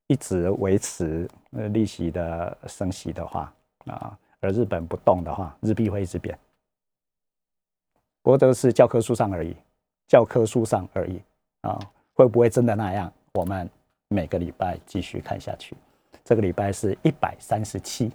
[0.06, 3.52] 一直维持呃利息的升息的话
[3.86, 6.38] 啊，而日本不动的话，日币会一直贬。
[8.22, 9.56] 不过这个是教科书上而已，
[10.06, 11.20] 教科书上而已
[11.62, 11.78] 啊，
[12.14, 13.12] 会不会真的那样？
[13.32, 13.68] 我们
[14.08, 15.76] 每个礼拜继续看下去。
[16.24, 18.10] 这个礼拜是一百三十七，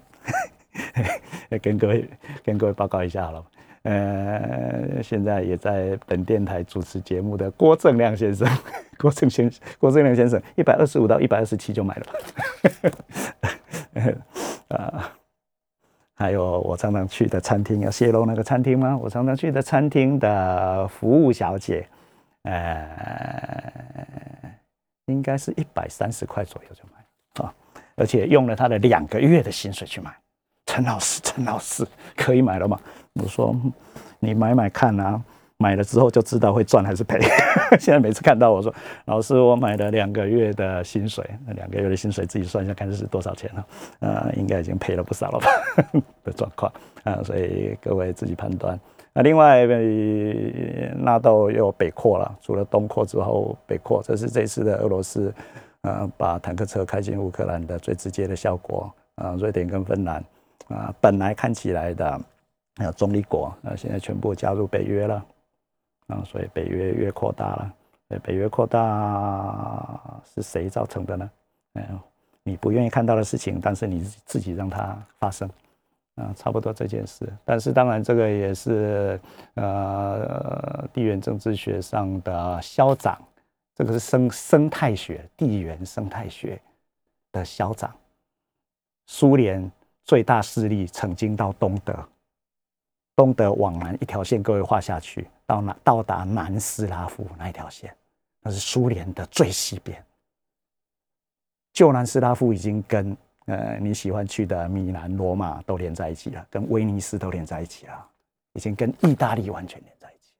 [1.62, 2.10] 跟各位
[2.42, 3.44] 跟各位报告一下好了。
[3.82, 8.46] 呃，现在也在本电台主持节目的郭正亮先生，
[8.98, 12.12] 郭正先郭正亮先生，一百二十五到一百二十七就买了吧？
[14.76, 15.10] 啊，
[16.14, 18.94] 还有我常常去的餐厅，要泄露那个餐厅吗？
[18.96, 21.88] 我常常去的餐厅的服务小姐，
[22.42, 23.72] 呃，
[25.06, 27.54] 应该是一百三十块左右就买啊，
[27.96, 30.14] 而且用了他的两个月的薪水去买。
[30.66, 32.78] 陈老师，陈老师，可以买了吗？
[33.22, 33.54] 我说
[34.18, 35.20] 你买买看啊，
[35.58, 37.18] 买了之后就知道会赚还是赔。
[37.78, 43.66] 现在每次看到我说，老师，我买了两个月的薪水，那两个月的薪水自己算一下，看是多少钱了？
[44.00, 45.46] 呃，应该已经赔了不少了吧？
[46.24, 46.72] 的状况
[47.04, 48.78] 啊，所以各位自己判断。
[49.12, 49.66] 那另外，
[50.96, 55.32] 纳豆又北扩了，除了东扩之后北扩，这是这次的俄罗斯
[55.82, 59.34] 呃把坦克车开进乌克兰的最直接的效果啊。
[59.38, 60.24] 瑞典跟芬兰。
[60.68, 62.20] 啊，本来看起来的
[62.76, 65.26] 还有中立国，那现在全部加入北约了，
[66.06, 67.74] 啊，所以北约越扩大了。
[68.22, 71.30] 北约扩大是谁造成的呢？
[71.74, 72.00] 嗯，
[72.42, 75.48] 你不愿意看到的事情，但是你自己让它发生，
[76.16, 77.30] 啊，差不多这件事。
[77.44, 79.20] 但是当然，这个也是
[79.54, 83.20] 呃地缘政治学上的消长，
[83.74, 86.60] 这个是生生态学、地缘生态学
[87.32, 87.94] 的消长。
[89.06, 89.70] 苏联。
[90.02, 91.94] 最大势力曾经到东德，
[93.20, 97.94] 东德往南一条线，各位画下去，到南到达南斯拉夫那一条线，
[98.40, 100.02] 那是苏联的最西边。
[101.74, 108.08] 旧南斯拉夫已经跟呃你喜欢去的米兰、罗马都连在一起了，跟威尼斯都连在一起了，
[108.54, 110.32] 已经跟意大利完全连在一起。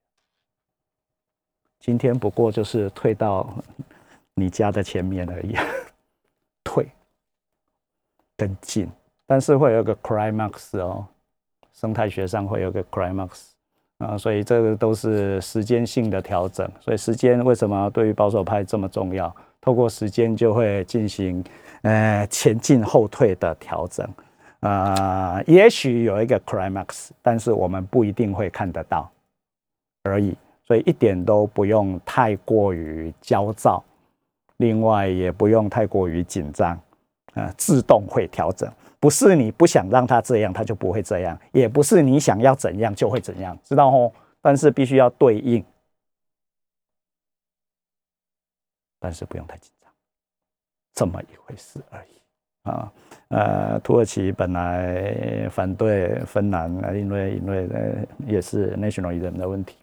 [1.81, 3.47] 今天不过就是退到
[4.33, 5.55] 你家的前面而已，
[6.65, 6.91] 退
[8.39, 8.91] 跟进。
[9.27, 11.07] 但是会有个 climax 哦，
[11.73, 13.29] 生态学上会有个 climax
[13.99, 16.71] 啊，所以这个都是时间性的调整。
[16.81, 19.35] 所以时间为什么对于保守派这么重要？
[19.61, 21.45] 透过时间就会进行
[21.83, 24.09] 呃前进后退的调整
[24.61, 29.11] 啊，也许有一个 climax，但是我们不一定会看得到
[30.03, 30.35] 而已。
[30.67, 33.83] 所以一点都不用太过于焦躁，
[34.59, 36.79] 另外也不用太过于紧张
[37.35, 38.71] 啊，自动会调整。
[39.01, 44.13] 不是你不想让他这样，他就不会这样；也不是你想要怎样就会怎样，知道哦？
[44.43, 45.65] 但是必须要对应，
[48.99, 49.91] 但是不用太紧张，
[50.93, 52.93] 这么一回事而已啊。
[53.29, 59.77] 呃，土耳其本来反对芬兰，因为因为呃也是 nationalism 的问题，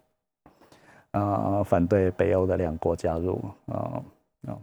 [1.12, 4.02] 啊，反对北欧的两国加入啊
[4.46, 4.58] 啊，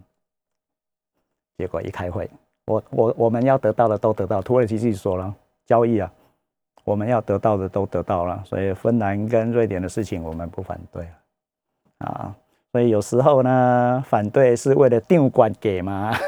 [1.58, 2.30] 结果一开会，
[2.66, 6.10] 我我我们要得到的都得到，土耳其自己说了交易啊，
[6.84, 11.06] 我们要得到的都得到了，所以芬兰跟瑞典的事情我们不反对
[11.98, 12.34] 啊，
[12.72, 16.12] 所以有时候呢，反对是为了定管给嘛。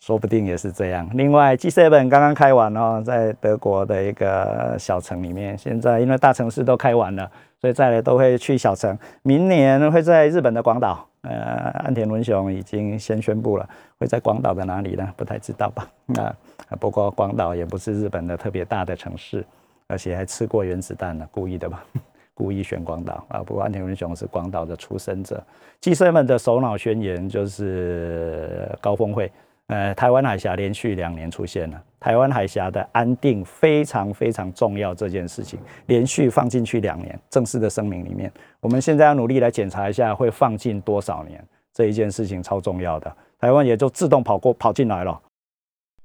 [0.00, 1.08] 说不定也是这样。
[1.14, 5.56] 另外，G7 刚刚开完哦，在德国的一个小城里面。
[5.56, 8.98] 现在因为大城市都开完了，所以再来都会去小城。
[9.22, 13.68] 明年会在日本的广岛，呃，安田文雄已经先宣布了，
[13.98, 15.12] 会在广岛的哪里呢？
[15.16, 15.90] 不太知道吧？
[16.16, 16.36] 啊
[16.80, 19.44] 不过广岛也不是日本的特别大的城市，
[19.86, 21.84] 而且还吃过原子弹呢，故意的吧？
[22.34, 23.42] 故意选广岛啊？
[23.44, 25.42] 不过安田文雄是广岛的出生者。
[25.80, 29.30] G7 的首脑宣言就是高峰会。
[29.68, 41.42] 呃，台湾海峡连续两年出现了台湾海峡的安定非常非常重要这件事情，连续放进去两年，正式的声明里面，我们现在要努力来检查一下会放进多少年
[41.72, 43.10] 这一件事情超重要的，
[43.40, 45.18] 台湾也就自动跑过跑进来了。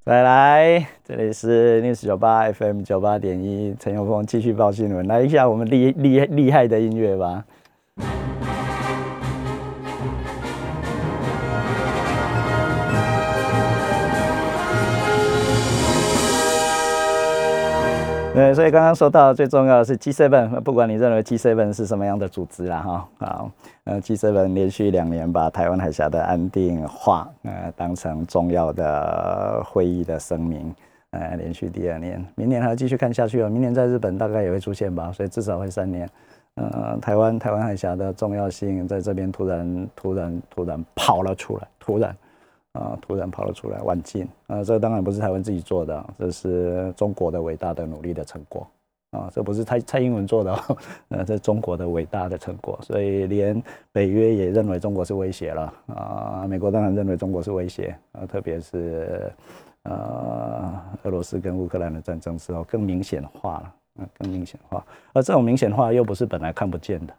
[0.05, 7.43] 再来，这里是 news 九八 FM 九八点一，陈永峰继续报新闻，来一下我们厉厉厉害的音乐吧。
[18.31, 23.51] 对，所以刚刚说到最重要的是 G7，不管你认为 G7 是什么样的组织啦，哈，好，
[23.83, 30.73] 呃，G7 连续两年把台湾海峡的安定化，呃，当成重要的会议的声明，
[31.09, 36.07] 呃，连续第二年，明年还要继续看下去哦，明年在日本大概也会出现吧，所以至少会三年，
[36.55, 42.15] 呃，台湾台湾海峡的重要性在这边突然突然突然跑了出来，突然。
[42.79, 42.97] 啊！
[43.01, 44.63] 突然跑了出来，万进啊！
[44.63, 48.65] 这当然不是台湾自己做的，这是中国的伟大的努力的成果
[49.11, 49.29] 啊！
[49.33, 50.59] 这不是蔡蔡英文做的，
[51.09, 52.79] 呃，这是中国的伟大的成果。
[52.81, 53.61] 所以连
[53.91, 56.45] 北约也认为中国是威胁了啊！
[56.47, 58.25] 美国当然认为中国是威胁啊！
[58.25, 59.29] 特别是
[59.83, 60.73] 呃，
[61.03, 64.85] 俄罗斯跟乌克兰的战争之后更明显化了，啊，更明显化。
[65.13, 67.13] 而这种明显化又不是本来看不见的。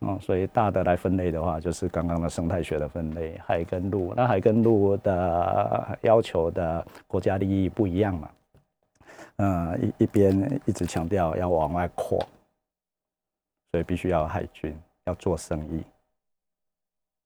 [0.00, 4.12] 哦，所以大的来分类的话，就是刚刚的生态学的分类，海跟陆。
[4.14, 8.30] 那海跟陆的要求的国家利益不一样嘛？
[9.36, 12.18] 嗯，一一边一直强调要往外扩，
[13.72, 14.76] 所以必须要海军，
[15.06, 15.82] 要做生意，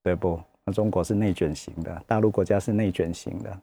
[0.02, 0.40] 对不？
[0.64, 3.58] 那中国是内卷型的，大陆国家是内卷型的，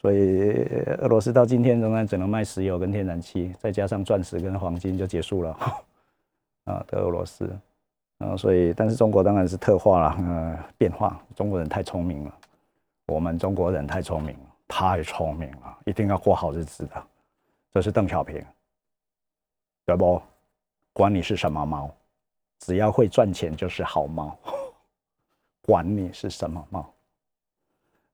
[0.00, 0.52] 所以
[0.98, 5.50] 俄罗斯到今天仍然只能卖石油跟天然气，再加上钻石跟黄金就结束了。
[6.66, 7.48] 啊，的俄罗斯。
[8.18, 11.20] 啊，所以，但是中国当然是特化了，呃，变化。
[11.36, 12.34] 中国人太聪明了，
[13.06, 17.02] 我们中国人太聪明了，太聪明了，一定要过好日子的。
[17.72, 18.44] 这是邓小平，
[19.86, 20.20] 对不？
[20.92, 21.88] 管你是什么猫，
[22.58, 24.36] 只要会赚钱就是好猫。
[25.62, 26.92] 管你是什么猫，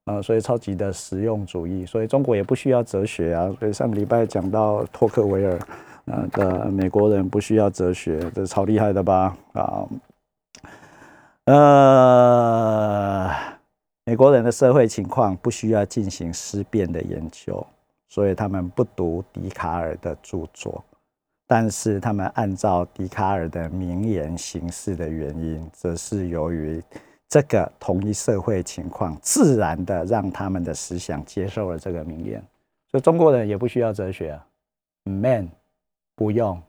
[0.04, 1.86] 啊，所以超级的实用主义。
[1.86, 3.54] 所以中国也不需要哲学啊。
[3.58, 5.58] 所以上个礼拜讲到托克维尔。
[6.06, 9.34] 那的美国人不需要哲学，这超厉害的吧？
[9.54, 9.88] 啊，
[11.46, 13.30] 呃，
[14.04, 17.66] 美国人的社会情况不需要进行思辨的研究，
[18.10, 20.84] 所以他们不读笛卡尔的著作，
[21.46, 26.82] 但是他们按照笛卡尔的名言行事的原因，则是由于
[27.34, 32.40] 这个同一社会情况，自然的让他们的思想接受了这个名言。
[32.88, 34.40] 所以中国人也不需要哲学
[35.02, 35.48] ，man。
[36.14, 36.62] 不用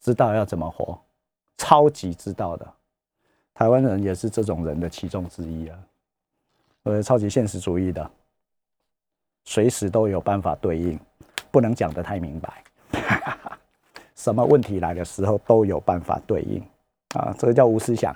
[0.00, 0.98] 知道要怎么活，
[1.58, 2.66] 超级知道的。
[3.52, 5.78] 台湾人也是这种人的其中之一啊，
[6.84, 8.10] 呃，超级现实主义的，
[9.44, 10.98] 随时都有办法对应，
[11.50, 12.64] 不能讲得太明白。
[14.16, 16.66] 什么问题来的时候都有办法对应
[17.14, 18.10] 啊，这个叫无思想，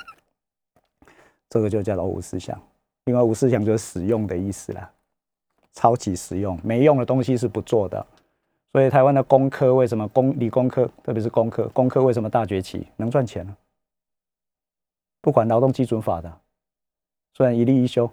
[1.49, 2.61] 这个就叫做五思想。
[3.05, 4.91] 另外，五思想就是实用的意思啦，
[5.73, 8.05] 超级实用，没用的东西是不做的。
[8.73, 12.87] 所以台湾的工科为什么工理工科，特别是工科，工科为什么大崛起？
[12.97, 13.57] 能赚钱呢？
[15.21, 16.33] 不管劳动基准法的，
[17.35, 18.11] 虽然一例一休，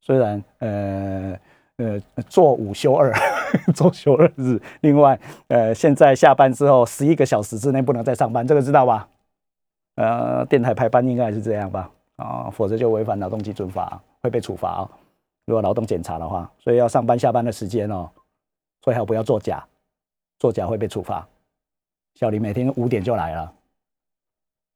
[0.00, 1.38] 虽然呃
[1.76, 3.12] 呃做五休二，
[3.74, 9.08] 做休二日，另外呃现在下班之后十一个小时之内不能再上班，这个知道吧？
[9.96, 11.90] 呃，电台排班应该是这样吧？
[12.16, 14.82] 啊，否则就违反劳动基准法，会被处罚。
[14.82, 14.90] 哦
[15.44, 18.08] 如果劳动检查的话，所以要上班下班的时间哦，
[18.80, 19.66] 最好不要作假。
[20.38, 21.26] 作假会被处罚。
[22.14, 23.52] 小林每天五点就来了，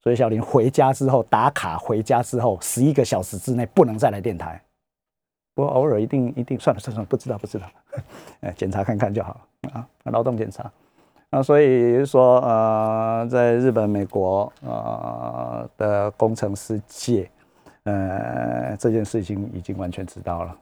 [0.02, 4.60] 所以小林回家之后打卡，回家之后十一个小时之内不能再来电台，
[5.54, 7.70] 不过偶尔一定一定算了算了，不知道不知道，
[8.42, 10.68] 哎，检查看看就好了啊，劳动检查。
[11.30, 17.28] 啊，所以说呃，在日本、美国呃的工程师界，
[17.84, 20.56] 呃，这件事情已经完全知道了。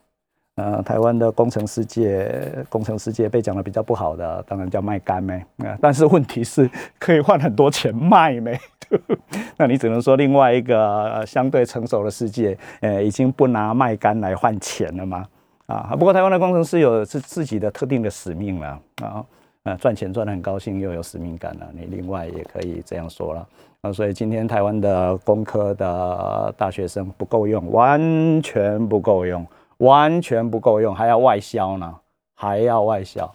[0.56, 5.34] 呃，台湾的工程师界，工程师界被讲的比较不好的，当然叫卖干没。
[5.58, 8.58] 啊，但是问题是可以换很多钱卖没？
[9.58, 15.26] 那你只能说另外一个相对成熟的世界，呃，已经不拿卖干来换钱了吗？
[15.66, 19.24] 啊，不过台湾的工程师有自自己的特定的使命了啊，
[19.64, 21.68] 呃，赚钱赚得很高兴，又有使命感了。
[21.74, 23.48] 你另外也可以这样说了
[23.82, 23.92] 啊。
[23.92, 29.46] 所以今天台湾的工科的大学生不够用，完全不够用。
[29.78, 32.00] 完全不够用，还要外销呢，
[32.36, 33.34] 还要外销。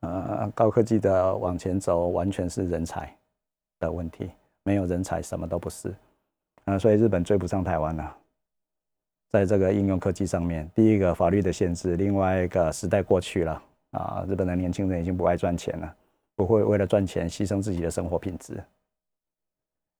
[0.00, 3.10] 呃，高科技的往前走，完全是人才
[3.80, 4.30] 的问题，
[4.64, 5.94] 没有人才什么都不是。
[6.66, 8.16] 啊，所以日本追不上台湾了，
[9.32, 13.62] 在这个应用科技上面，第一个法律的限制，另外一个时代过去了
[13.94, 15.94] 啊，日本的年轻人已经不爱赚钱了，
[16.36, 18.62] 不会为了赚钱牺牲自己的生活品质。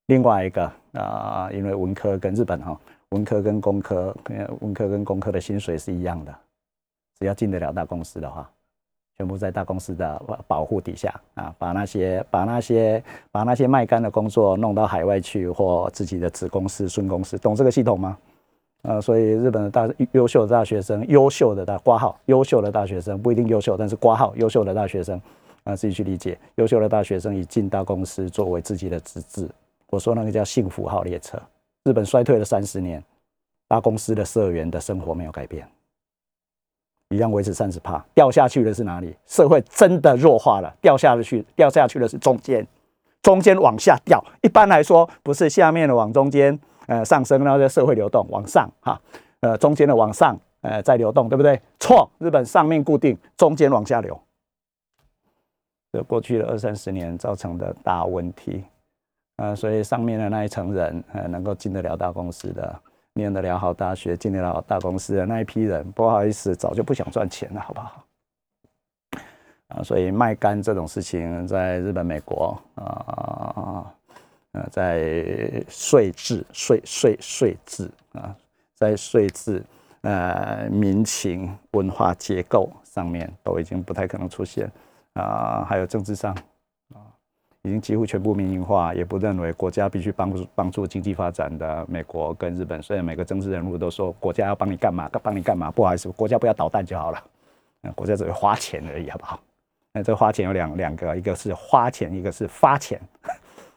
[0.06, 2.78] 另外一个啊，因为文科跟日本哈。
[3.10, 4.16] 文科跟工科，
[4.60, 6.34] 文科跟工科的薪水是一样的，
[7.20, 8.50] 只要进得了大公司的话，
[9.16, 18.18] 全部在大公司的保护底下啊，把那些把那些把那些卖干的工作弄到海外去或自己的子公司、孙公司，懂这个系统吗？
[18.86, 25.18] 呃，所以日本的大优秀的大学生，优秀的大挂号，优秀的大学生不一定优秀，但是挂号优秀的大学生
[25.64, 29.48] 啊，自己去理解，优秀的大学生以进大公司作为自己的资质，
[29.88, 31.40] 我说那个叫幸福号列车。
[31.84, 33.02] 日本衰退了三十年，
[33.66, 35.66] 大公司的社员的生活没有改变，
[37.08, 38.04] 一样维持三十趴。
[38.14, 39.16] 掉下去的是哪里？
[39.26, 42.66] 社会真的弱化了，掉下去，掉下去的是中间，
[43.22, 44.22] 中间往下掉。
[44.42, 49.00] 一般来说，不是下面的往中间，呃，上升，然后在社会流动往上，哈，
[49.40, 51.60] 呃，中间的往上，呃，在流动，对不对？
[51.78, 54.18] 错，日本上面固定，中间往下流。
[55.92, 58.64] 这过去的二三十年造成的大问题。
[59.36, 62.80] 呃，所以上面的那一层人，呃，能够进得了大公司的，
[63.14, 68.04] 念得了好大学，进得了大公司的那一批人，不好意思，早就不想赚钱了，好不好？
[69.68, 73.92] 啊，所以卖干这种事情，在日本、美国啊，
[74.70, 78.34] 在税制、税税税制啊，
[78.74, 79.62] 在税制、
[80.02, 84.70] 呃，民情、文化结构上面，都已经不太可能出现
[85.14, 86.32] 啊，还有政治上
[86.94, 87.02] 啊。
[87.62, 92.82] 已经几乎全部民营化，也不认为国家必须帮助帮助经济发展的美国跟日本。
[92.82, 97.24] 虽然每个政治人物都说国家要帮你干嘛，帮你干嘛，不好意思，国家不要捣蛋就好了。
[97.82, 99.40] 嗯，国家只会花钱而已，好不好？
[99.92, 103.00] 那这花钱有两两个，一个是花钱，一个是发钱，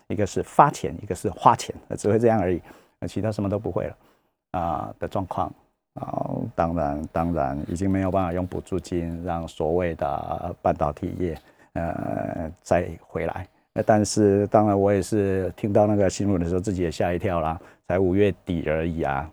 [0.07, 2.61] 一个是发钱，一个是花钱，只会这样而已，
[3.07, 3.97] 其他什么都不会了
[4.51, 5.51] 啊的状况
[5.95, 6.25] 啊。
[6.55, 11.37] 当然，当然已经没有办法用补助金让所谓的半导体业
[11.73, 13.47] 呃再回来。
[13.73, 17.59] 那但是，当然，我也是听到那个新闻的时候，自己也吓一跳啦。
[17.87, 19.29] 才五月底而已啊，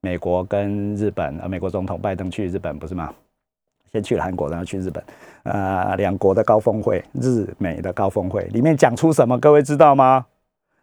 [0.00, 3.14] 美国跟日本，呃，美国总统拜登去日本不是吗？
[3.92, 5.04] 先去了韩国，然后去日本，
[5.42, 9.38] 呃，两国的高峰会，日美的高峰会，里面讲出什么？
[9.38, 10.26] 各位知道吗？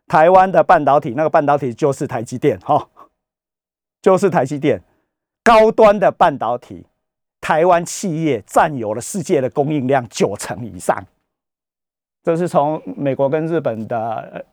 [0.08, 2.88] 台湾的半导体，那个半导体就是台积电，哈，
[4.02, 4.82] 就是台积电，
[5.44, 6.86] 高端的半导体，
[7.42, 11.04] 台湾企业占有了世界的供应量九成以上。
[12.24, 14.46] 这是从美国跟日本的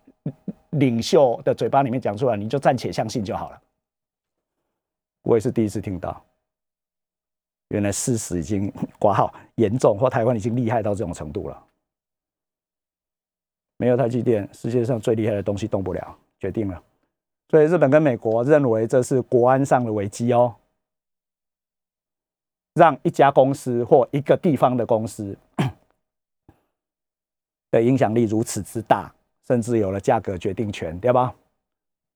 [0.70, 3.60] 领袖的嘴巴里面讲出来，你就暂且相信就好了。
[5.24, 6.24] 我也是第一次听到，
[7.68, 11.62] 原来事实已经 挂号严重，或台湾已经厉害到这种程度了。
[13.76, 16.82] 没有台积电，世界上最厉害的东西动不了，决定了。
[17.48, 20.54] 所以日本跟美国认为这是国安上的危机哦，
[22.74, 25.36] 让一家公司或一个地方的公司。
[27.70, 29.12] 的影响力如此之大，
[29.46, 31.34] 甚至有了价格决定权，对吧？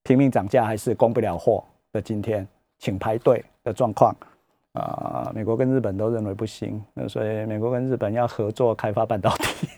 [0.04, 2.46] 拼命涨价还是供不了货的今天，
[2.78, 4.16] 请排队的状况
[4.72, 5.32] 啊！
[5.34, 9.68] 美国跟日本都认为不行，那所以美国跟日本要合作开发半导体。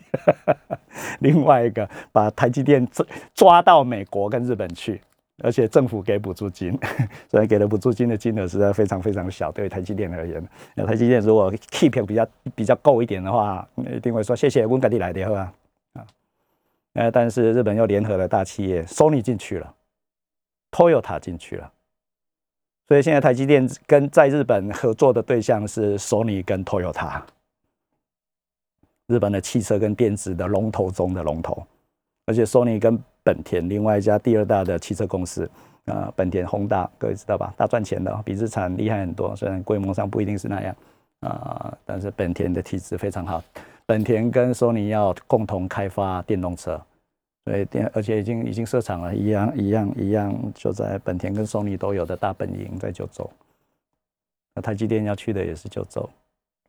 [1.21, 5.01] 另外一个，把台积电抓抓到美国跟日本去，
[5.43, 6.79] 而且政府给补助金，
[7.31, 15.53] 虽然给的补助金的金额实在非常非常小，对台积电而言，那台积电如果 keep 比较比较够一点的话，一定会说谢谢温格蒂来的啊。
[16.95, 19.75] 呃，但是日本又联合了大企业，Sony 进去了
[20.71, 21.73] ，Toyota 进去了，
[22.89, 27.23] 所以现在台积电跟在日本合作的对象是 Sony 跟 Toyota，
[29.07, 31.65] 日本的汽车跟电子的龙头中的龙头，
[32.27, 35.49] 而且 Sony 跟本田另外一家第二大的汽车公司，
[35.87, 37.55] 啊，本田、宏大，各位知道吧？
[37.57, 40.77] 大赚钱的，比日产厉害很多，虽然规模上不一定是那样
[41.21, 43.43] 啊，但是本田的体质非常好。
[43.87, 46.81] 本田跟索尼要共同开发电动车，
[47.45, 53.29] 所以电而且已经已经设厂了，一样一样一样，就在本田跟索尼都有的大本营在九州。
[54.55, 56.09] 那台积电要去的也是九州，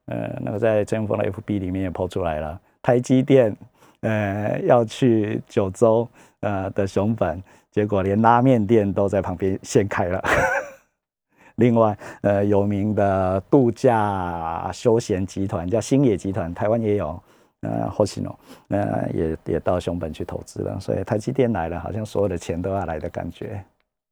[0.05, 3.55] 呃，那个在陈峰的 FB 里面也抛出来了，台积电
[4.01, 6.07] 呃要去九州
[6.39, 10.23] 呃的熊本，结果连拉面店都在旁边先开了。
[11.57, 17.21] 另外，呃，有名的度假休闲集团叫星野集团，台湾也有，
[17.63, 18.35] 呃，Hoshino，
[18.67, 23.63] 呃，也也到熊本去投资了，所以台积电来了，好像所有的钱都要来的感觉，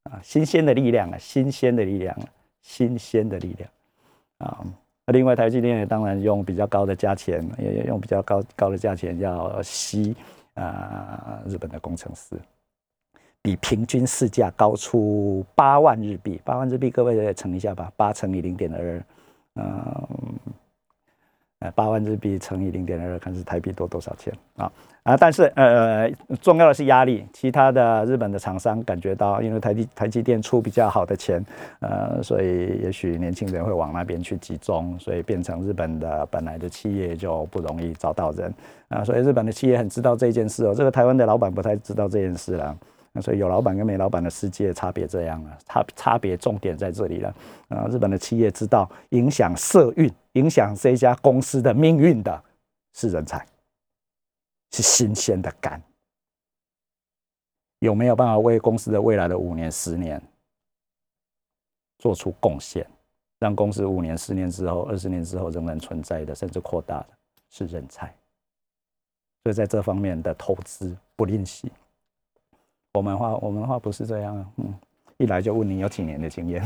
[0.04, 2.18] 啊，新鲜的力量啊，新鲜的力量，
[2.62, 3.70] 新鲜的力量，
[4.40, 4.66] 啊，
[5.06, 10.16] 那另外台积电也当然用比较高的价钱，也用比较高高的价钱要吸
[10.56, 12.36] 啊日本的工程师。
[13.44, 19.04] 比平均市价高出八万日币，八万日币，各位乘一下吧，八乘以零点二，
[19.56, 20.08] 嗯，
[21.62, 24.72] 呃，八万日币乘以零点二，看是台币多多少钱啊？
[25.04, 31.44] 啊，但是呃，重要的是压力，其他的日本的厂商感觉到，因为台积台积电出比较好的钱，
[31.80, 38.52] 呃，所以也许年轻人会往那边去集中，所以变成日本的本来的企业就不容易找到人
[38.90, 42.76] 啊，所以日本的企业很知道这件事哦，这个台湾的老板不太知道这件事了。
[43.14, 47.36] 那所以有老板跟没老板的世界差别这样了，差差别重点在这里了。
[47.68, 52.44] 啊，日本的企业知道影响社运、影响这家公司的命运的
[52.94, 53.46] 是人才，
[54.72, 55.82] 是新鲜的肝，
[57.80, 60.22] 有没有办法为公司的未来的五年、十年
[61.98, 62.88] 做出贡献，
[63.40, 67.10] 让公司五年、十年之后、二十年之后仍然存在的，甚至扩大的
[67.50, 68.08] 是人才。
[69.44, 71.70] 所以在这方面的投资不吝惜。
[72.94, 74.74] 我们话，我们话不是这样啊，嗯，
[75.18, 76.62] 一来就问你有几年的经验，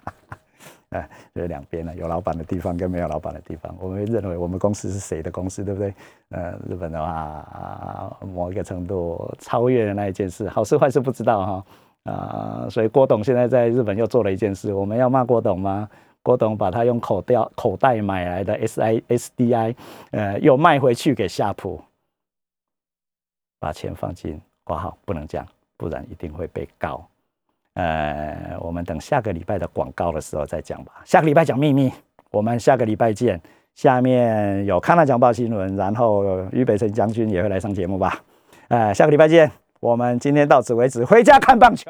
[0.90, 5.94] 哎，就是两边了，有老板的地方跟没有老板的地方，我们认为我们公司是谁的公司，对不对？
[6.30, 15.88] 呃，日本的话，某一个程度超越了那一件事，好事坏事不知道哈，啊，所以郭董现在在日本又做了一件事，我们要骂郭董吗？
[16.22, 19.74] 郭董把他用口袋口袋买来的 S I S D I，
[20.10, 21.80] 呃，又卖回去给夏普，
[23.58, 24.38] 把钱放进。
[24.68, 25.46] 挂号不能讲，
[25.78, 27.02] 不然一定会被告。
[27.72, 30.92] 呃，我们等下个礼拜的广告的时候再讲吧。
[31.06, 31.90] 下个礼拜讲秘密，
[32.30, 33.40] 我们下个礼拜见。
[33.74, 38.20] 下面有康纳讲报新闻，然后俞北辰将军也会来上节目吧。
[38.66, 39.50] 呃，下个礼拜见。
[39.80, 41.84] 我们今天到此为止，回家看棒球。